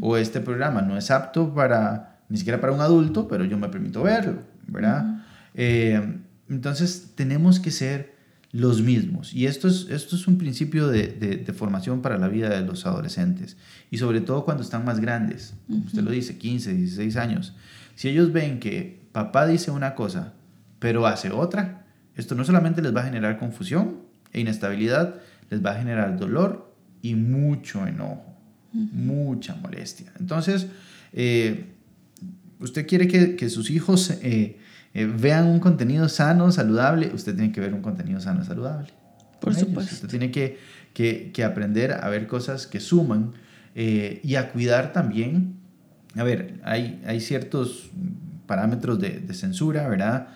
O 0.00 0.16
este 0.16 0.40
programa 0.40 0.82
no 0.82 0.96
es 0.96 1.12
apto 1.12 1.54
para, 1.54 2.18
ni 2.28 2.36
siquiera 2.36 2.60
para 2.60 2.72
un 2.72 2.80
adulto, 2.80 3.28
pero 3.28 3.44
yo 3.44 3.56
me 3.58 3.68
permito 3.68 4.02
verlo, 4.02 4.42
¿verdad? 4.66 5.22
Eh, 5.54 6.18
entonces 6.48 7.12
tenemos 7.14 7.60
que 7.60 7.70
ser 7.70 8.16
los 8.52 8.82
mismos. 8.82 9.32
Y 9.32 9.46
esto 9.46 9.66
es, 9.66 9.88
esto 9.90 10.14
es 10.14 10.28
un 10.28 10.36
principio 10.36 10.88
de, 10.88 11.08
de, 11.08 11.52
formación 11.54 12.02
para 12.02 12.18
la 12.18 12.28
vida 12.28 12.50
de 12.50 12.60
los 12.60 12.84
adolescentes. 12.84 13.56
Y 13.90 13.96
sobre 13.96 14.20
todo 14.20 14.44
cuando 14.44 14.62
están 14.62 14.84
más 14.84 15.00
grandes. 15.00 15.54
Usted 15.86 16.02
lo 16.02 16.10
dice, 16.10 16.36
15, 16.36 16.74
16 16.74 17.16
años. 17.16 17.54
Si 17.94 18.08
ellos 18.08 18.30
ven 18.32 18.60
que 18.60 19.00
papá 19.12 19.46
dice 19.46 19.70
una 19.70 19.94
cosa, 19.94 20.34
pero 20.78 21.06
hace 21.06 21.30
otra, 21.30 21.86
esto 22.14 22.34
no 22.34 22.44
solamente 22.44 22.82
les 22.82 22.94
va 22.94 23.00
a 23.00 23.04
generar 23.04 23.38
confusión 23.38 24.02
e 24.32 24.40
inestabilidad, 24.40 25.14
les 25.50 25.64
va 25.64 25.70
a 25.70 25.78
generar 25.78 26.18
dolor 26.18 26.74
y 27.00 27.14
mucho 27.14 27.86
enojo, 27.86 28.36
mucha 28.72 29.54
molestia. 29.54 30.12
Entonces, 30.20 30.66
eh, 31.14 31.72
usted 32.58 32.86
quiere 32.86 33.08
que, 33.08 33.34
que 33.34 33.48
sus 33.48 33.70
hijos 33.70 34.10
eh, 34.22 34.58
eh, 34.94 35.06
vean 35.06 35.46
un 35.46 35.60
contenido 35.60 36.08
sano, 36.08 36.50
saludable, 36.52 37.10
usted 37.14 37.34
tiene 37.34 37.52
que 37.52 37.60
ver 37.60 37.74
un 37.74 37.82
contenido 37.82 38.20
sano, 38.20 38.44
saludable. 38.44 38.92
Por 39.40 39.54
supuesto. 39.54 39.94
Usted 39.94 40.08
tiene 40.08 40.30
que, 40.30 40.58
que, 40.94 41.30
que, 41.32 41.44
aprender 41.44 41.92
a 41.92 42.08
ver 42.08 42.26
cosas 42.26 42.66
que 42.66 42.78
suman 42.78 43.32
y 43.74 44.34
a 44.36 44.52
cuidar 44.52 44.92
también. 44.92 45.56
A 46.14 46.22
ver, 46.22 46.60
hay, 46.62 47.02
hay 47.06 47.20
ciertos 47.20 47.90
parámetros 48.46 49.00
de, 49.00 49.18
de 49.18 49.34
censura, 49.34 49.88
¿verdad? 49.88 50.28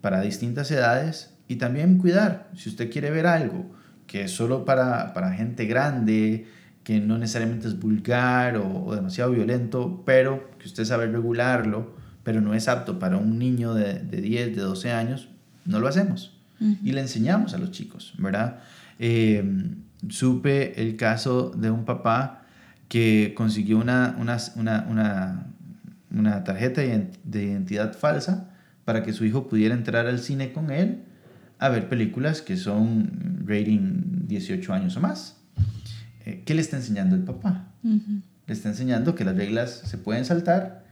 para 0.00 0.20
distintas 0.20 0.70
edades 0.70 1.34
y 1.48 1.56
también 1.56 1.98
cuidar, 1.98 2.48
si 2.54 2.68
usted 2.68 2.90
quiere 2.90 3.10
ver 3.10 3.26
algo 3.26 3.76
que 4.06 4.22
es 4.22 4.30
solo 4.30 4.64
para, 4.64 5.12
para 5.12 5.32
gente 5.32 5.66
grande, 5.66 6.46
que 6.82 7.00
no 7.00 7.18
necesariamente 7.18 7.66
es 7.66 7.78
vulgar 7.78 8.56
o, 8.56 8.94
demasiado 8.94 9.32
violento, 9.32 10.02
pero 10.06 10.50
que 10.58 10.66
usted 10.66 10.84
sabe 10.84 11.06
regularlo, 11.06 11.94
pero 12.26 12.40
no 12.40 12.54
es 12.54 12.66
apto 12.66 12.98
para 12.98 13.18
un 13.18 13.38
niño 13.38 13.72
de, 13.72 14.00
de 14.00 14.20
10, 14.20 14.56
de 14.56 14.60
12 14.60 14.90
años, 14.90 15.28
no 15.64 15.78
lo 15.78 15.86
hacemos. 15.86 16.36
Y 16.82 16.90
le 16.90 17.00
enseñamos 17.00 17.54
a 17.54 17.58
los 17.58 17.70
chicos, 17.70 18.14
¿verdad? 18.18 18.58
Eh, 18.98 19.44
supe 20.08 20.82
el 20.82 20.96
caso 20.96 21.50
de 21.50 21.70
un 21.70 21.84
papá 21.84 22.42
que 22.88 23.32
consiguió 23.36 23.78
una, 23.78 24.16
una, 24.18 24.38
una, 24.88 25.46
una 26.10 26.42
tarjeta 26.42 26.80
de 26.80 27.44
identidad 27.44 27.96
falsa 27.96 28.50
para 28.84 29.04
que 29.04 29.12
su 29.12 29.24
hijo 29.24 29.46
pudiera 29.46 29.76
entrar 29.76 30.08
al 30.08 30.18
cine 30.18 30.50
con 30.50 30.72
él 30.72 31.04
a 31.60 31.68
ver 31.68 31.88
películas 31.88 32.42
que 32.42 32.56
son 32.56 33.44
rating 33.46 34.26
18 34.26 34.74
años 34.74 34.96
o 34.96 35.00
más. 35.00 35.36
Eh, 36.24 36.42
¿Qué 36.44 36.56
le 36.56 36.60
está 36.60 36.76
enseñando 36.76 37.14
el 37.14 37.22
papá? 37.22 37.68
Le 37.84 38.52
está 38.52 38.68
enseñando 38.68 39.14
que 39.14 39.24
las 39.24 39.36
reglas 39.36 39.70
se 39.84 39.96
pueden 39.96 40.24
saltar 40.24 40.85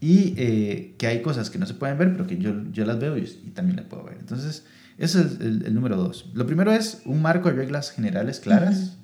y 0.00 0.34
eh, 0.36 0.94
que 0.98 1.06
hay 1.06 1.22
cosas 1.22 1.50
que 1.50 1.58
no 1.58 1.66
se 1.66 1.74
pueden 1.74 1.98
ver, 1.98 2.12
pero 2.12 2.26
que 2.26 2.38
yo, 2.38 2.52
yo 2.70 2.84
las 2.84 2.98
veo 2.98 3.16
y, 3.18 3.24
también 3.54 3.76
las 3.76 3.86
puedo 3.86 4.04
ver. 4.04 4.16
Entonces, 4.20 4.64
ese 4.96 5.20
es 5.20 5.40
el, 5.40 5.74
número 5.74 5.96
dos. 5.96 6.30
Lo 6.34 6.46
primero 6.46 6.72
es 6.72 7.02
un 7.04 7.20
marco 7.20 7.48
de 7.48 7.56
reglas 7.56 7.90
generales 7.90 8.40
claras. 8.40 8.96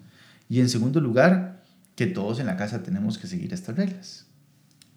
Y 0.48 0.60
en 0.60 0.68
segundo 0.68 1.00
lugar, 1.00 1.62
que 1.96 2.06
todos 2.06 2.38
en 2.38 2.46
la 2.46 2.56
casa 2.56 2.82
tenemos 2.82 3.18
que 3.18 3.26
seguir 3.26 3.52
estas 3.52 3.76
reglas. 3.76 4.26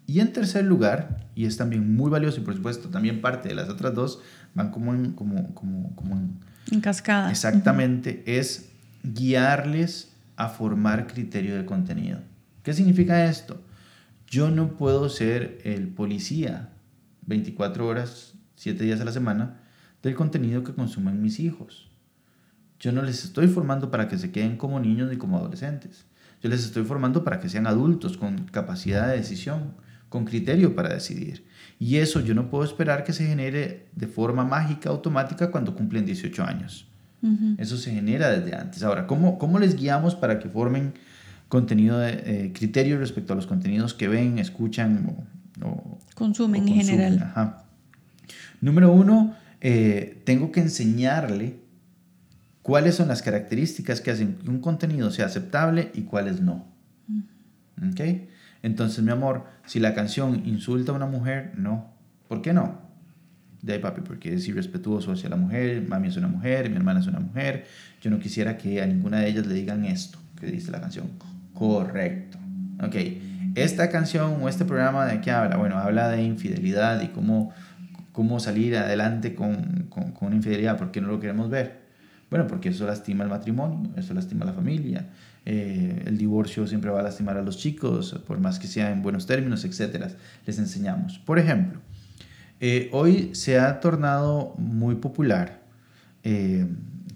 Y 0.06 0.20
en 0.20 0.32
tercer 0.32 0.64
lugar, 0.64 1.28
y 1.34 1.46
es 1.46 1.56
también 1.56 1.94
muy 1.94 2.10
valioso 2.10 2.40
y 2.40 2.44
por 2.44 2.54
supuesto 2.54 2.88
también 2.88 3.20
parte 3.20 3.48
de 3.48 3.54
las 3.54 3.68
otras 3.68 3.94
dos, 3.94 4.20
van 4.54 4.70
como 4.70 4.94
en, 4.94 5.12
como, 5.12 5.54
como, 5.54 5.94
como 5.96 6.16
en, 6.70 6.80
cascada. 6.80 7.30
Exactamente, 7.30 8.22
es 8.26 8.70
guiarles 9.02 10.12
a 10.36 10.48
formar 10.48 11.06
criterio 11.06 11.56
de 11.56 11.66
contenido. 11.66 12.20
¿Qué 12.62 12.72
significa 12.72 13.26
esto? 13.26 13.60
Yo 14.30 14.50
no 14.50 14.76
puedo 14.76 15.08
ser 15.08 15.58
el 15.64 15.88
policía 15.88 16.70
24 17.26 17.86
horas, 17.86 18.34
7 18.56 18.84
días 18.84 19.00
a 19.00 19.04
la 19.04 19.12
semana 19.12 19.62
del 20.02 20.14
contenido 20.14 20.62
que 20.64 20.74
consumen 20.74 21.22
mis 21.22 21.40
hijos. 21.40 21.88
Yo 22.78 22.92
no 22.92 23.02
les 23.02 23.24
estoy 23.24 23.48
formando 23.48 23.90
para 23.90 24.06
que 24.06 24.18
se 24.18 24.30
queden 24.30 24.56
como 24.58 24.80
niños 24.80 25.08
ni 25.10 25.16
como 25.16 25.38
adolescentes. 25.38 26.04
Yo 26.42 26.50
les 26.50 26.64
estoy 26.64 26.84
formando 26.84 27.24
para 27.24 27.40
que 27.40 27.48
sean 27.48 27.66
adultos 27.66 28.18
con 28.18 28.44
capacidad 28.44 29.08
de 29.08 29.16
decisión 29.16 29.74
con 30.10 30.24
criterio 30.24 30.74
para 30.74 30.92
decidir. 30.92 31.46
Y 31.78 31.96
eso 31.96 32.20
yo 32.20 32.34
no 32.34 32.50
puedo 32.50 32.64
esperar 32.64 33.04
que 33.04 33.12
se 33.12 33.26
genere 33.26 33.88
de 33.94 34.06
forma 34.06 34.44
mágica, 34.44 34.90
automática, 34.90 35.50
cuando 35.50 35.74
cumplen 35.74 36.04
18 36.04 36.44
años. 36.44 36.86
Eso 37.58 37.76
se 37.76 37.90
genera 37.90 38.30
desde 38.30 38.54
antes. 38.54 38.82
Ahora, 38.84 39.06
¿cómo, 39.06 39.38
cómo 39.38 39.58
les 39.58 39.74
guiamos 39.74 40.14
para 40.14 40.38
que 40.38 40.48
formen 40.48 40.94
contenido 41.48 41.98
de 41.98 42.12
eh, 42.24 42.52
criterio 42.52 42.98
respecto 42.98 43.32
a 43.32 43.36
los 43.36 43.46
contenidos 43.46 43.94
que 43.94 44.08
ven, 44.08 44.38
escuchan 44.38 45.16
o, 45.62 45.98
consumen, 46.14 46.68
en 46.68 46.74
general? 46.74 47.56
Número 48.60 48.92
uno, 48.92 49.34
eh, 49.60 50.22
tengo 50.24 50.52
que 50.52 50.60
enseñarle 50.60 51.60
cuáles 52.62 52.96
son 52.96 53.08
las 53.08 53.22
características 53.22 54.00
que 54.00 54.10
hacen 54.10 54.34
que 54.34 54.50
un 54.50 54.60
contenido 54.60 55.10
sea 55.10 55.26
aceptable 55.26 55.90
y 55.94 56.02
cuáles 56.02 56.40
no. 56.40 56.66
¿Ok? 57.90 58.00
Entonces, 58.62 59.04
mi 59.04 59.12
amor, 59.12 59.44
si 59.66 59.78
la 59.78 59.94
canción 59.94 60.42
insulta 60.44 60.92
a 60.92 60.94
una 60.96 61.06
mujer, 61.06 61.52
no. 61.56 61.92
¿Por 62.28 62.42
qué 62.42 62.52
no? 62.52 62.80
De 63.62 63.74
ahí, 63.74 63.78
papi, 63.78 64.02
porque 64.02 64.34
es 64.34 64.46
irrespetuoso 64.48 65.12
hacia 65.12 65.28
la 65.28 65.36
mujer, 65.36 65.86
mami 65.88 66.08
es 66.08 66.16
una 66.16 66.28
mujer, 66.28 66.68
mi 66.68 66.76
hermana 66.76 67.00
es 67.00 67.06
una 67.06 67.20
mujer. 67.20 67.66
Yo 68.02 68.10
no 68.10 68.18
quisiera 68.18 68.58
que 68.58 68.82
a 68.82 68.86
ninguna 68.86 69.20
de 69.20 69.28
ellas 69.28 69.46
le 69.46 69.54
digan 69.54 69.84
esto 69.84 70.18
que 70.38 70.46
dice 70.46 70.70
la 70.70 70.80
canción. 70.80 71.08
Correcto. 71.58 72.38
Ok. 72.80 72.94
Esta 73.56 73.90
canción 73.90 74.40
o 74.40 74.48
este 74.48 74.64
programa 74.64 75.06
de 75.06 75.20
qué 75.20 75.32
habla? 75.32 75.56
Bueno, 75.56 75.76
habla 75.76 76.08
de 76.08 76.22
infidelidad 76.22 77.02
y 77.02 77.08
cómo, 77.08 77.52
cómo 78.12 78.38
salir 78.38 78.76
adelante 78.76 79.34
con, 79.34 79.86
con, 79.88 80.14
una 80.20 80.36
infidelidad. 80.36 80.78
¿Por 80.78 80.92
qué 80.92 81.00
no 81.00 81.08
lo 81.08 81.18
queremos 81.18 81.50
ver? 81.50 81.80
Bueno, 82.30 82.46
porque 82.46 82.68
eso 82.68 82.86
lastima 82.86 83.24
el 83.24 83.30
matrimonio, 83.30 83.90
eso 83.96 84.14
lastima 84.14 84.44
la 84.44 84.52
familia, 84.52 85.06
eh, 85.46 86.02
el 86.06 86.18
divorcio 86.18 86.66
siempre 86.66 86.90
va 86.90 87.00
a 87.00 87.02
lastimar 87.02 87.38
a 87.38 87.42
los 87.42 87.56
chicos, 87.56 88.20
por 88.26 88.38
más 88.38 88.58
que 88.58 88.66
sea 88.66 88.92
en 88.92 89.02
buenos 89.02 89.26
términos, 89.26 89.64
etc. 89.64 90.12
Les 90.46 90.58
enseñamos. 90.58 91.18
Por 91.18 91.38
ejemplo, 91.38 91.80
eh, 92.60 92.88
hoy 92.92 93.30
se 93.32 93.58
ha 93.58 93.80
tornado 93.80 94.54
muy 94.58 94.96
popular 94.96 95.62
eh, 96.22 96.66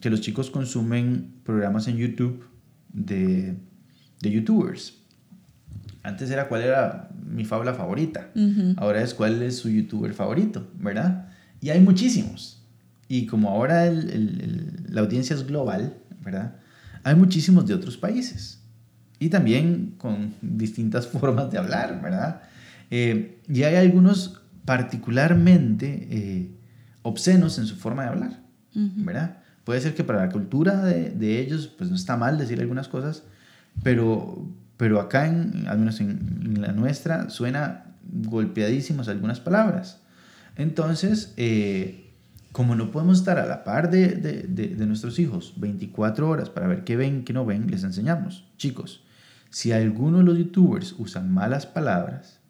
que 0.00 0.10
los 0.10 0.20
chicos 0.22 0.50
consumen 0.50 1.34
programas 1.44 1.86
en 1.86 1.98
YouTube 1.98 2.42
de, 2.92 3.54
de 4.22 4.30
youtubers. 4.30 4.98
Antes 6.02 6.30
era 6.30 6.48
cuál 6.48 6.62
era 6.62 7.10
mi 7.24 7.44
fábula 7.44 7.74
favorita, 7.74 8.30
ahora 8.76 9.02
es 9.02 9.14
cuál 9.14 9.42
es 9.42 9.56
su 9.56 9.68
youtuber 9.68 10.14
favorito, 10.14 10.68
¿verdad? 10.78 11.28
Y 11.60 11.70
hay 11.70 11.80
muchísimos. 11.80 12.64
Y 13.08 13.26
como 13.26 13.50
ahora 13.50 13.90
la 13.90 15.00
audiencia 15.02 15.34
es 15.34 15.46
global, 15.46 15.94
¿verdad? 16.24 16.56
hay 17.04 17.14
muchísimos 17.14 17.66
de 17.66 17.74
otros 17.74 17.96
países 17.96 18.60
y 19.18 19.28
también 19.28 19.94
con 19.98 20.34
distintas 20.42 21.06
formas 21.06 21.50
de 21.50 21.58
hablar, 21.58 22.00
¿verdad? 22.02 22.42
Eh, 22.90 23.40
y 23.48 23.62
hay 23.62 23.76
algunos 23.76 24.40
particularmente 24.64 26.08
eh, 26.10 26.50
obscenos 27.02 27.58
en 27.58 27.66
su 27.66 27.76
forma 27.76 28.04
de 28.04 28.08
hablar, 28.08 28.42
¿verdad? 28.74 29.38
Puede 29.64 29.80
ser 29.80 29.94
que 29.94 30.04
para 30.04 30.26
la 30.26 30.32
cultura 30.32 30.82
de, 30.84 31.10
de, 31.10 31.40
ellos, 31.40 31.66
pues 31.66 31.90
no 31.90 31.96
está 31.96 32.16
mal 32.16 32.38
decir 32.38 32.60
algunas 32.60 32.88
cosas, 32.88 33.24
pero, 33.82 34.48
pero 34.76 35.00
acá, 35.00 35.26
en, 35.26 35.66
al 35.66 35.78
menos 35.78 36.00
en, 36.00 36.60
la 36.60 36.72
nuestra, 36.72 37.30
suena 37.30 37.96
golpeadísimos 38.04 39.08
algunas 39.08 39.40
palabras. 39.40 40.00
Entonces, 40.56 41.34
eh, 41.36 42.12
como 42.52 42.74
no 42.74 42.90
podemos 42.90 43.18
estar 43.18 43.38
a 43.38 43.46
la 43.46 43.64
par 43.64 43.90
de, 43.90 44.08
de, 44.08 44.42
de, 44.42 44.86
nuestros 44.86 45.18
hijos 45.18 45.54
24 45.56 46.28
horas 46.28 46.50
para 46.50 46.66
ver 46.66 46.84
qué 46.84 46.96
ven, 46.96 47.24
qué 47.24 47.32
no 47.32 47.46
ven, 47.46 47.70
les 47.70 47.84
enseñamos. 47.84 48.44
Chicos, 48.58 49.04
si 49.50 49.72
alguno 49.72 50.18
de 50.18 50.24
los 50.24 50.38
youtubers 50.38 50.94
usan 50.98 51.32
malas 51.32 51.66
palabras, 51.66 52.40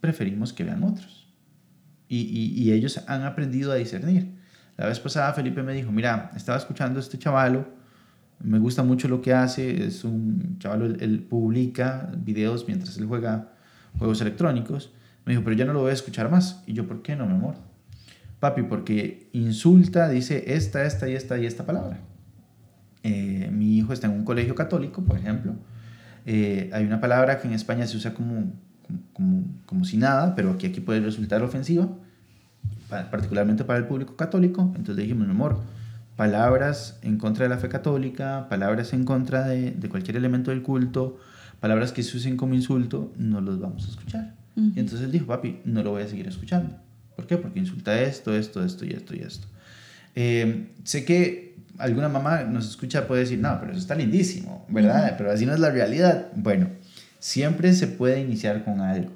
preferimos 0.00 0.52
que 0.52 0.64
vean 0.64 0.82
otros. 0.82 1.28
Y, 2.08 2.22
y, 2.22 2.60
y, 2.60 2.72
ellos 2.72 3.00
han 3.06 3.22
aprendido 3.22 3.70
a 3.70 3.76
discernir. 3.76 4.36
La 4.76 4.86
vez 4.86 4.98
pasada 4.98 5.32
Felipe 5.32 5.62
me 5.62 5.72
dijo, 5.74 5.92
mira, 5.92 6.32
estaba 6.34 6.58
escuchando 6.58 6.98
a 6.98 7.02
este 7.02 7.18
chavalo 7.18 7.79
me 8.42 8.58
gusta 8.58 8.82
mucho 8.82 9.08
lo 9.08 9.20
que 9.20 9.34
hace, 9.34 9.84
es 9.84 10.04
un 10.04 10.56
chaval, 10.58 10.96
él, 11.00 11.20
publica 11.20 12.10
videos 12.16 12.66
mientras 12.66 12.96
él 12.96 13.06
juega 13.06 13.52
juegos 13.98 14.20
electrónicos. 14.20 14.92
Me 15.26 15.32
dijo, 15.32 15.44
pero 15.44 15.56
ya 15.56 15.64
no 15.66 15.74
lo 15.74 15.80
voy 15.80 15.90
a 15.90 15.94
escuchar 15.94 16.30
más. 16.30 16.62
Y 16.66 16.72
yo, 16.72 16.86
¿por 16.86 17.02
qué 17.02 17.16
no, 17.16 17.26
mi 17.26 17.34
amor? 17.34 17.56
Papi, 18.40 18.62
porque 18.62 19.28
insulta, 19.32 20.08
dice 20.08 20.54
esta, 20.54 20.84
esta 20.84 21.08
y 21.08 21.14
esta 21.14 21.38
y 21.38 21.44
esta 21.44 21.66
palabra. 21.66 22.00
Eh, 23.02 23.50
mi 23.52 23.76
hijo 23.76 23.92
está 23.92 24.06
en 24.06 24.14
un 24.14 24.24
colegio 24.24 24.54
católico, 24.54 25.02
por 25.02 25.18
ejemplo. 25.18 25.54
Eh, 26.24 26.70
hay 26.72 26.84
una 26.84 27.00
palabra 27.00 27.40
que 27.40 27.48
en 27.48 27.54
España 27.54 27.86
se 27.86 27.98
usa 27.98 28.14
como, 28.14 28.52
como, 29.12 29.44
como, 29.66 29.84
si 29.84 29.98
nada, 29.98 30.34
pero 30.34 30.56
que 30.56 30.68
aquí 30.68 30.80
puede 30.80 31.00
resultar 31.00 31.42
ofensiva, 31.42 31.88
particularmente 33.10 33.64
para 33.64 33.78
el 33.78 33.86
público 33.86 34.16
católico. 34.16 34.62
Entonces 34.68 34.96
le 34.96 35.02
dijimos, 35.02 35.26
mi 35.26 35.32
amor, 35.32 35.60
palabras 36.20 36.98
en 37.00 37.16
contra 37.16 37.44
de 37.44 37.48
la 37.48 37.56
fe 37.56 37.70
católica, 37.70 38.46
palabras 38.50 38.92
en 38.92 39.04
contra 39.04 39.48
de, 39.48 39.70
de 39.70 39.88
cualquier 39.88 40.18
elemento 40.18 40.50
del 40.50 40.60
culto, 40.60 41.18
palabras 41.60 41.92
que 41.92 42.02
se 42.02 42.14
usen 42.14 42.36
como 42.36 42.52
insulto, 42.52 43.10
no 43.16 43.40
los 43.40 43.58
vamos 43.58 43.86
a 43.86 43.88
escuchar. 43.88 44.34
Y 44.54 44.78
entonces 44.78 45.00
él 45.00 45.12
dijo, 45.12 45.24
papi, 45.24 45.60
no 45.64 45.82
lo 45.82 45.92
voy 45.92 46.02
a 46.02 46.06
seguir 46.06 46.28
escuchando. 46.28 46.76
¿Por 47.16 47.26
qué? 47.26 47.38
Porque 47.38 47.58
insulta 47.58 47.98
esto, 48.02 48.36
esto, 48.36 48.62
esto 48.62 48.84
y 48.84 48.90
esto 48.90 49.16
y 49.16 49.20
esto. 49.20 49.46
Eh, 50.14 50.68
sé 50.84 51.06
que 51.06 51.56
alguna 51.78 52.10
mamá 52.10 52.42
nos 52.42 52.68
escucha 52.68 53.06
puede 53.06 53.22
decir, 53.22 53.38
no, 53.38 53.58
pero 53.58 53.72
eso 53.72 53.80
está 53.80 53.94
lindísimo, 53.94 54.66
¿verdad? 54.68 55.14
Pero 55.16 55.30
así 55.30 55.46
no 55.46 55.54
es 55.54 55.60
la 55.60 55.70
realidad. 55.70 56.32
Bueno, 56.36 56.68
siempre 57.18 57.72
se 57.72 57.86
puede 57.86 58.20
iniciar 58.20 58.62
con 58.62 58.82
algo. 58.82 59.10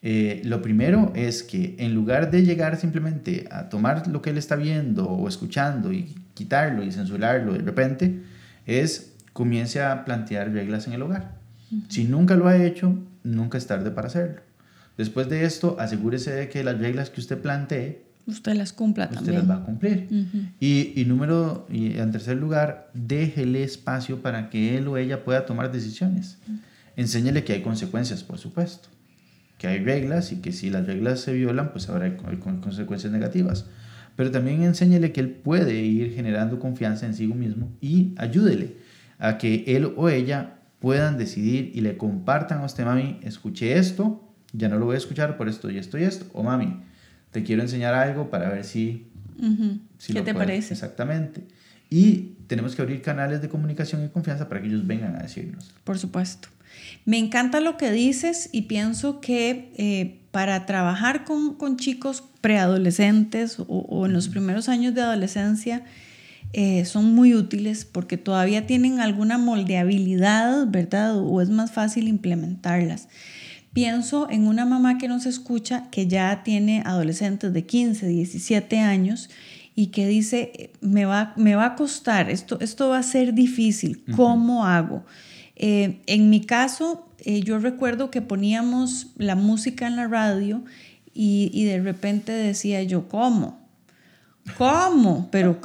Eh, 0.00 0.42
lo 0.44 0.62
primero 0.62 1.12
es 1.16 1.42
que 1.42 1.74
en 1.80 1.94
lugar 1.94 2.30
de 2.30 2.44
llegar 2.44 2.76
simplemente 2.76 3.48
a 3.50 3.68
tomar 3.68 4.06
lo 4.06 4.22
que 4.22 4.30
él 4.30 4.38
está 4.38 4.54
viendo 4.54 5.08
o 5.08 5.26
escuchando 5.26 5.92
y 5.92 6.14
quitarlo 6.38 6.84
y 6.84 6.92
censurarlo 6.92 7.52
de 7.52 7.58
repente, 7.58 8.22
es 8.64 9.14
comience 9.32 9.82
a 9.82 10.04
plantear 10.04 10.52
reglas 10.52 10.86
en 10.86 10.92
el 10.92 11.02
hogar. 11.02 11.36
Si 11.88 12.04
nunca 12.04 12.36
lo 12.36 12.46
ha 12.46 12.56
hecho, 12.56 12.96
nunca 13.24 13.58
es 13.58 13.66
tarde 13.66 13.90
para 13.90 14.06
hacerlo. 14.06 14.40
Después 14.96 15.28
de 15.28 15.44
esto, 15.44 15.76
asegúrese 15.78 16.30
de 16.30 16.48
que 16.48 16.64
las 16.64 16.78
reglas 16.78 17.10
que 17.10 17.20
usted 17.20 17.38
plantee 17.38 18.08
Usted 18.26 18.54
las 18.56 18.74
cumpla 18.74 19.08
también. 19.08 19.36
Usted 19.36 19.48
las 19.48 19.56
va 19.56 19.62
a 19.62 19.64
cumplir. 19.64 20.06
y, 20.60 20.92
y, 21.00 21.04
número, 21.06 21.66
y 21.70 21.96
en 21.98 22.12
tercer 22.12 22.36
lugar, 22.36 22.90
déjele 22.92 23.62
espacio 23.62 24.20
para 24.20 24.50
que 24.50 24.76
él 24.76 24.86
o 24.86 24.98
ella 24.98 25.24
pueda 25.24 25.46
tomar 25.46 25.72
decisiones. 25.72 26.36
Enséñele 26.96 27.42
que 27.44 27.54
hay 27.54 27.62
consecuencias, 27.62 28.22
por 28.24 28.38
supuesto. 28.38 28.90
Que 29.56 29.66
hay 29.66 29.78
reglas 29.82 30.30
y 30.32 30.42
que 30.42 30.52
si 30.52 30.68
las 30.68 30.86
reglas 30.86 31.20
se 31.20 31.32
violan, 31.32 31.72
pues 31.72 31.88
habrá 31.88 32.18
consecuencias 32.60 33.10
negativas. 33.12 33.64
Pero 34.18 34.32
también 34.32 34.64
enséñele 34.64 35.12
que 35.12 35.20
él 35.20 35.30
puede 35.30 35.80
ir 35.80 36.12
generando 36.12 36.58
confianza 36.58 37.06
en 37.06 37.14
sí 37.14 37.28
mismo 37.28 37.70
y 37.80 38.14
ayúdele 38.16 38.74
a 39.20 39.38
que 39.38 39.62
él 39.68 39.92
o 39.96 40.08
ella 40.08 40.58
puedan 40.80 41.16
decidir 41.18 41.70
y 41.72 41.82
le 41.82 41.96
compartan 41.96 42.58
a 42.58 42.64
usted, 42.64 42.84
mami, 42.84 43.20
escuché 43.22 43.78
esto, 43.78 44.28
ya 44.52 44.68
no 44.68 44.76
lo 44.76 44.86
voy 44.86 44.96
a 44.96 44.98
escuchar 44.98 45.36
por 45.36 45.48
esto 45.48 45.70
y 45.70 45.78
esto 45.78 45.98
y 45.98 46.02
esto. 46.02 46.26
O 46.32 46.42
mami, 46.42 46.80
te 47.30 47.44
quiero 47.44 47.62
enseñar 47.62 47.94
algo 47.94 48.28
para 48.28 48.50
ver 48.50 48.64
si... 48.64 49.06
¿Qué 50.04 50.22
te 50.22 50.34
parece? 50.34 50.74
Exactamente. 50.74 51.46
Y 51.90 52.34
tenemos 52.46 52.74
que 52.74 52.82
abrir 52.82 53.02
canales 53.02 53.40
de 53.42 53.48
comunicación 53.48 54.04
y 54.04 54.08
confianza 54.08 54.48
para 54.48 54.60
que 54.60 54.68
ellos 54.68 54.86
vengan 54.86 55.16
a 55.16 55.20
decirnos. 55.20 55.72
Por 55.84 55.98
supuesto. 55.98 56.48
Me 57.04 57.18
encanta 57.18 57.60
lo 57.60 57.76
que 57.76 57.90
dices 57.90 58.50
y 58.52 58.62
pienso 58.62 59.20
que 59.20 59.72
eh, 59.76 60.20
para 60.30 60.66
trabajar 60.66 61.24
con, 61.24 61.54
con 61.54 61.76
chicos 61.76 62.22
preadolescentes 62.40 63.58
o, 63.60 63.64
o, 63.66 64.06
en 64.06 64.12
los 64.12 64.28
primeros 64.28 64.68
años 64.68 64.94
de 64.94 65.02
adolescencia 65.02 65.84
eh, 66.52 66.84
son 66.84 67.14
muy 67.14 67.34
útiles 67.34 67.84
porque 67.84 68.16
todavía 68.16 68.66
tienen 68.66 69.00
alguna 69.00 69.38
moldeabilidad, 69.38 70.66
¿verdad? 70.68 71.18
O 71.18 71.40
es 71.40 71.50
más 71.50 71.72
fácil 71.72 72.08
implementarlas. 72.08 73.08
Pienso 73.72 74.28
en 74.30 74.46
una 74.46 74.64
mamá 74.64 74.98
que 74.98 75.08
nos 75.08 75.26
escucha 75.26 75.88
que 75.90 76.06
ya 76.06 76.42
tiene 76.42 76.82
adolescentes 76.84 77.52
de 77.52 77.66
15, 77.66 78.06
17 78.06 78.78
años 78.78 79.28
y 79.78 79.92
que 79.92 80.08
dice, 80.08 80.72
me 80.80 81.04
va, 81.04 81.34
me 81.36 81.54
va 81.54 81.66
a 81.66 81.74
costar, 81.76 82.30
esto, 82.30 82.58
esto 82.60 82.88
va 82.88 82.98
a 82.98 83.02
ser 83.04 83.32
difícil, 83.32 84.02
¿cómo 84.16 84.66
hago? 84.66 85.04
Eh, 85.54 86.00
en 86.06 86.30
mi 86.30 86.40
caso, 86.40 87.06
eh, 87.20 87.42
yo 87.42 87.60
recuerdo 87.60 88.10
que 88.10 88.20
poníamos 88.20 89.12
la 89.18 89.36
música 89.36 89.86
en 89.86 89.94
la 89.94 90.08
radio 90.08 90.64
y, 91.14 91.52
y 91.54 91.62
de 91.66 91.80
repente 91.80 92.32
decía 92.32 92.82
yo, 92.82 93.06
¿cómo? 93.06 93.68
¿Cómo? 94.56 95.28
Pero, 95.30 95.60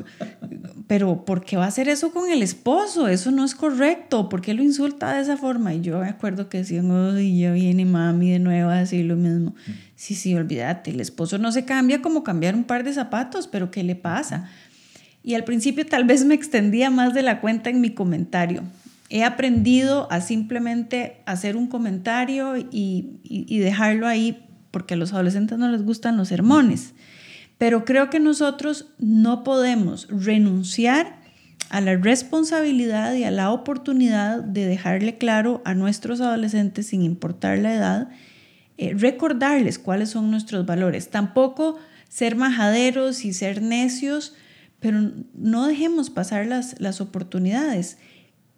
pero, 0.94 1.26
¿por 1.26 1.44
qué 1.44 1.58
va 1.58 1.66
a 1.66 1.70
hacer 1.70 1.90
eso 1.90 2.12
con 2.12 2.30
el 2.30 2.44
esposo? 2.44 3.08
Eso 3.08 3.32
no 3.32 3.44
es 3.44 3.56
correcto. 3.56 4.30
¿Por 4.30 4.42
qué 4.42 4.54
lo 4.54 4.62
insulta 4.62 5.12
de 5.16 5.22
esa 5.22 5.38
forma? 5.38 5.74
Y 5.74 5.82
yo 5.82 5.98
me 5.98 6.08
acuerdo 6.08 6.50
que 6.50 6.60
decían, 6.60 7.18
y 7.20 7.40
ya 7.40 7.52
viene 7.52 7.84
mami 7.84 8.30
de 8.30 8.38
nuevo 8.38 8.70
a 8.70 8.76
decir 8.76 9.04
lo 9.06 9.16
mismo. 9.16 9.56
Sí, 9.96 10.14
sí, 10.14 10.36
olvídate, 10.36 10.92
el 10.92 11.00
esposo 11.00 11.40
no 11.40 11.52
se 11.52 11.66
cambia 11.66 12.04
como 12.04 12.24
cambiar 12.24 12.54
un 12.54 12.64
par 12.64 12.84
de 12.84 12.94
zapatos, 12.94 13.48
pero 13.48 13.72
¿qué 13.72 13.82
le 13.82 13.96
pasa? 13.96 14.52
Y 15.24 15.34
al 15.34 15.46
principio 15.46 15.84
tal 15.84 16.04
vez 16.04 16.26
me 16.26 16.36
extendía 16.36 16.92
más 16.92 17.16
de 17.16 17.24
la 17.24 17.42
cuenta 17.42 17.72
en 17.72 17.82
mi 17.82 17.90
comentario. 17.90 18.62
He 19.10 19.24
aprendido 19.24 20.08
a 20.12 20.22
simplemente 20.22 21.24
hacer 21.26 21.58
un 21.58 21.66
comentario 21.66 22.56
y, 22.56 23.20
y 23.24 23.58
dejarlo 23.58 24.06
ahí 24.06 24.46
porque 24.70 24.94
a 24.94 24.98
los 24.98 25.12
adolescentes 25.12 25.58
no 25.58 25.70
les 25.70 25.82
gustan 25.82 26.18
los 26.18 26.28
sermones. 26.28 26.94
Pero 27.58 27.86
creo 27.86 28.10
que 28.10 28.20
nosotros 28.20 28.88
no 29.00 29.44
podemos 29.44 30.08
renunciar 30.10 31.22
a 31.70 31.82
la 31.82 31.96
responsabilidad 31.96 33.16
y 33.16 33.24
a 33.24 33.32
la 33.32 33.52
oportunidad 33.52 34.44
de 34.44 34.66
dejarle 34.68 35.18
claro 35.18 35.62
a 35.66 35.74
nuestros 35.74 36.22
adolescentes, 36.22 36.88
sin 36.88 37.02
importar 37.02 37.58
la 37.58 37.74
edad, 37.74 38.10
eh, 38.78 38.94
recordarles 38.96 39.80
cuáles 39.80 40.10
son 40.10 40.30
nuestros 40.30 40.66
valores. 40.66 41.10
Tampoco 41.10 41.78
ser 42.10 42.36
majaderos 42.36 43.26
y 43.26 43.34
ser 43.34 43.62
necios, 43.62 44.36
pero 44.80 45.14
no 45.34 45.66
dejemos 45.66 46.10
pasar 46.10 46.46
las, 46.46 46.80
las 46.80 47.02
oportunidades. 47.02 47.98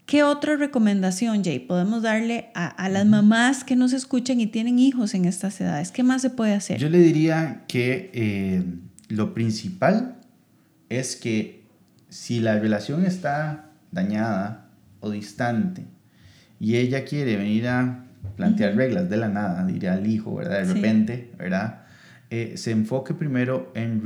¿Qué 0.05 0.21
otra 0.21 0.55
recomendación, 0.55 1.43
Jay, 1.43 1.57
podemos 1.59 2.03
darle 2.03 2.49
a, 2.53 2.89
las 2.89 3.07
mamás 3.07 3.63
que 3.63 3.75
nos 3.75 3.91
escuchan 3.91 4.39
y 4.39 4.45
tienen 4.45 4.77
hijos 4.77 5.15
en 5.15 5.25
estas 5.25 5.59
edades? 5.59 5.91
¿Qué 5.91 6.03
más 6.03 6.21
se 6.21 6.29
puede 6.29 6.53
hacer? 6.53 6.77
Yo 6.77 6.89
le 6.89 6.99
diría 6.99 7.63
que 7.67 8.11
eh, 8.13 8.63
lo 9.09 9.33
principal 9.33 10.17
es 10.89 11.15
que 11.15 11.63
si 12.09 12.39
la 12.39 12.59
relación 12.59 13.03
está 13.03 13.71
dañada 13.91 14.69
o 14.99 15.09
distante 15.09 15.83
y 16.59 16.75
ella 16.75 17.03
quiere 17.03 17.35
venir 17.35 17.67
a 17.67 18.05
plantear 18.35 18.75
reglas 18.75 19.09
de 19.09 19.17
la 19.17 19.27
nada, 19.27 19.65
diría 19.65 19.93
al 19.93 20.05
hijo, 20.05 20.35
¿verdad? 20.35 20.65
De 20.65 20.73
repente, 20.73 21.31
¿verdad? 21.37 21.85
Eh, 22.29 22.53
se 22.57 22.71
enfoque 22.71 23.15
primero 23.15 23.71
en 23.75 24.01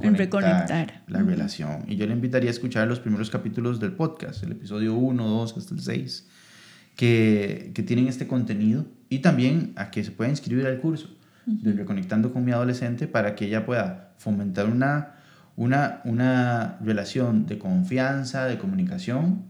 reconectar, 0.00 1.02
la 1.06 1.22
relación. 1.22 1.84
Y 1.88 1.96
yo 1.96 2.06
le 2.06 2.12
invitaría 2.12 2.50
a 2.50 2.52
escuchar 2.52 2.88
los 2.88 3.00
primeros 3.00 3.30
capítulos 3.30 3.80
del 3.80 3.92
podcast, 3.92 4.42
el 4.42 4.52
episodio 4.52 4.94
1, 4.94 5.26
2 5.26 5.56
hasta 5.56 5.74
el 5.74 5.80
6, 5.80 6.28
que, 6.96 7.72
que 7.74 7.82
tienen 7.82 8.08
este 8.08 8.26
contenido 8.26 8.86
y 9.08 9.20
también 9.20 9.72
a 9.76 9.90
que 9.90 10.04
se 10.04 10.10
pueda 10.10 10.30
inscribir 10.30 10.66
al 10.66 10.80
curso 10.80 11.08
de 11.46 11.72
Reconectando 11.72 12.32
con 12.32 12.44
mi 12.44 12.52
adolescente 12.52 13.06
para 13.06 13.34
que 13.34 13.46
ella 13.46 13.66
pueda 13.66 14.14
fomentar 14.18 14.66
una, 14.66 15.16
una, 15.56 16.00
una 16.04 16.78
relación 16.80 17.46
de 17.46 17.58
confianza, 17.58 18.46
de 18.46 18.58
comunicación, 18.58 19.42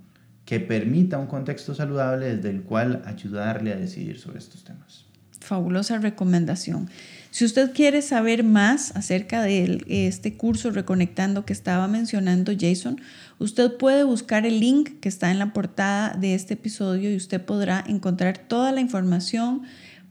que 0.45 0.61
permita 0.61 1.19
un 1.19 1.27
contexto 1.27 1.75
saludable 1.75 2.37
desde 2.37 2.51
el 2.51 2.63
cual 2.63 3.03
ayudarle 3.07 3.73
a 3.73 3.77
decidir 3.77 4.19
sobre 4.19 4.39
estos 4.39 4.65
temas. 4.65 5.07
Fabulosa 5.45 5.99
recomendación. 5.99 6.89
Si 7.31 7.45
usted 7.45 7.73
quiere 7.73 8.01
saber 8.01 8.45
más 8.45 8.95
acerca 8.95 9.43
de 9.43 9.83
este 9.89 10.35
curso 10.35 10.71
Reconectando 10.71 11.45
que 11.45 11.53
estaba 11.53 11.89
mencionando 11.89 12.53
Jason, 12.59 13.01
usted 13.39 13.77
puede 13.77 14.05
buscar 14.05 14.47
el 14.47 14.61
link 14.61 15.01
que 15.01 15.09
está 15.09 15.31
en 15.31 15.39
la 15.39 15.53
portada 15.53 16.17
de 16.17 16.35
este 16.35 16.55
episodio 16.55 17.13
y 17.13 17.17
usted 17.17 17.45
podrá 17.45 17.85
encontrar 17.87 18.39
toda 18.39 18.73
la 18.73 18.81
información 18.81 19.63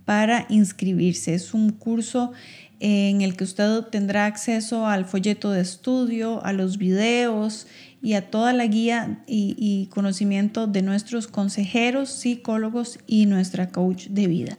para 0.06 0.46
inscribirse. 0.50 1.34
Es 1.34 1.54
un 1.54 1.72
curso 1.72 2.34
en 2.80 3.22
el 3.22 3.38
que 3.38 3.46
usted 3.46 3.84
tendrá 3.84 4.26
acceso 4.26 4.88
al 4.88 5.06
folleto 5.06 5.52
de 5.52 5.62
estudio, 5.62 6.44
a 6.44 6.52
los 6.52 6.78
videos 6.78 7.68
y 8.02 8.16
a 8.16 8.30
toda 8.30 8.52
la 8.52 8.66
guía 8.66 9.24
y, 9.26 9.88
conocimiento 9.90 10.68
de 10.68 10.82
nuestros 10.82 11.28
consejeros, 11.28 12.10
psicólogos 12.10 13.00
y 13.08 13.26
nuestra 13.26 13.70
coach 13.70 14.08
de 14.08 14.28
vida. 14.28 14.58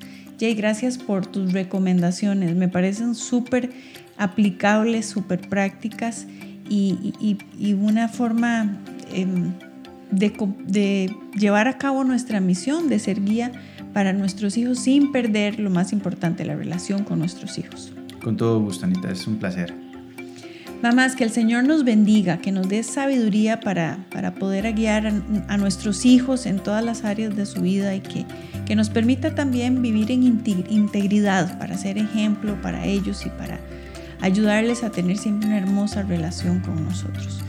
Jay, 0.43 0.55
gracias 0.55 0.97
por 0.97 1.25
tus 1.25 1.53
recomendaciones. 1.53 2.53
Me 2.53 2.67
parecen 2.67 3.15
súper 3.15 3.69
aplicables, 4.17 5.05
súper 5.05 5.39
prácticas 5.47 6.27
y, 6.69 7.37
una 7.79 8.09
forma 8.09 8.77
em, 9.13 9.53
de, 10.11 10.33
de 10.67 11.15
llevar 11.39 11.69
a 11.69 11.77
cabo 11.77 12.03
nuestra 12.03 12.41
misión 12.41 12.89
de 12.89 12.99
ser 12.99 13.23
guía 13.23 13.53
para 13.93 14.11
nuestros 14.11 14.57
hijos 14.57 14.79
sin 14.79 15.13
perder 15.13 15.61
lo 15.61 15.69
más 15.69 15.93
importante, 15.93 16.43
la 16.43 16.57
relación 16.57 17.05
con 17.05 17.19
nuestros 17.19 17.57
hijos. 17.57 17.93
Con 18.21 18.35
todo 18.35 18.59
gusto, 18.59 18.83
Anita, 18.83 19.09
es 19.11 19.25
un 19.25 19.37
placer. 19.37 19.73
Mamás, 20.83 21.15
que 21.15 21.23
el 21.23 21.31
Señor 21.31 21.63
nos 21.63 21.85
bendiga, 21.85 22.39
que 22.39 22.51
nos 22.51 22.67
dé 22.67 22.83
sabiduría 22.83 23.61
para, 23.61 23.99
para 24.11 24.35
poder 24.35 24.69
guiar 24.73 25.07
a, 25.47 25.55
nuestros 25.55 26.05
hijos 26.05 26.45
en 26.45 26.59
todas 26.59 26.83
las 26.83 27.05
áreas 27.05 27.37
de 27.37 27.45
su 27.45 27.61
vida 27.61 27.95
y 27.95 28.01
que, 28.01 28.25
que 28.65 28.75
nos 28.75 28.89
permita 28.89 29.33
también 29.33 29.81
vivir 29.81 30.11
en 30.11 30.23
integridad 30.23 31.57
para 31.57 31.77
ser 31.77 31.97
ejemplo 31.97 32.61
para 32.61 32.85
ellos 32.85 33.25
y 33.25 33.29
para 33.29 33.61
ayudarles 34.19 34.83
a 34.83 34.89
tener 34.89 35.17
siempre 35.17 35.47
una 35.47 35.57
hermosa 35.57 36.03
relación 36.03 36.59
con 36.59 36.83
nosotros. 36.83 37.39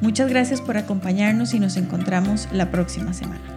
Muchas 0.00 0.28
gracias 0.28 0.60
por 0.60 0.76
acompañarnos 0.76 1.54
y 1.54 1.60
nos 1.60 1.76
encontramos 1.76 2.48
la 2.50 2.72
próxima 2.72 3.12
semana. 3.12 3.53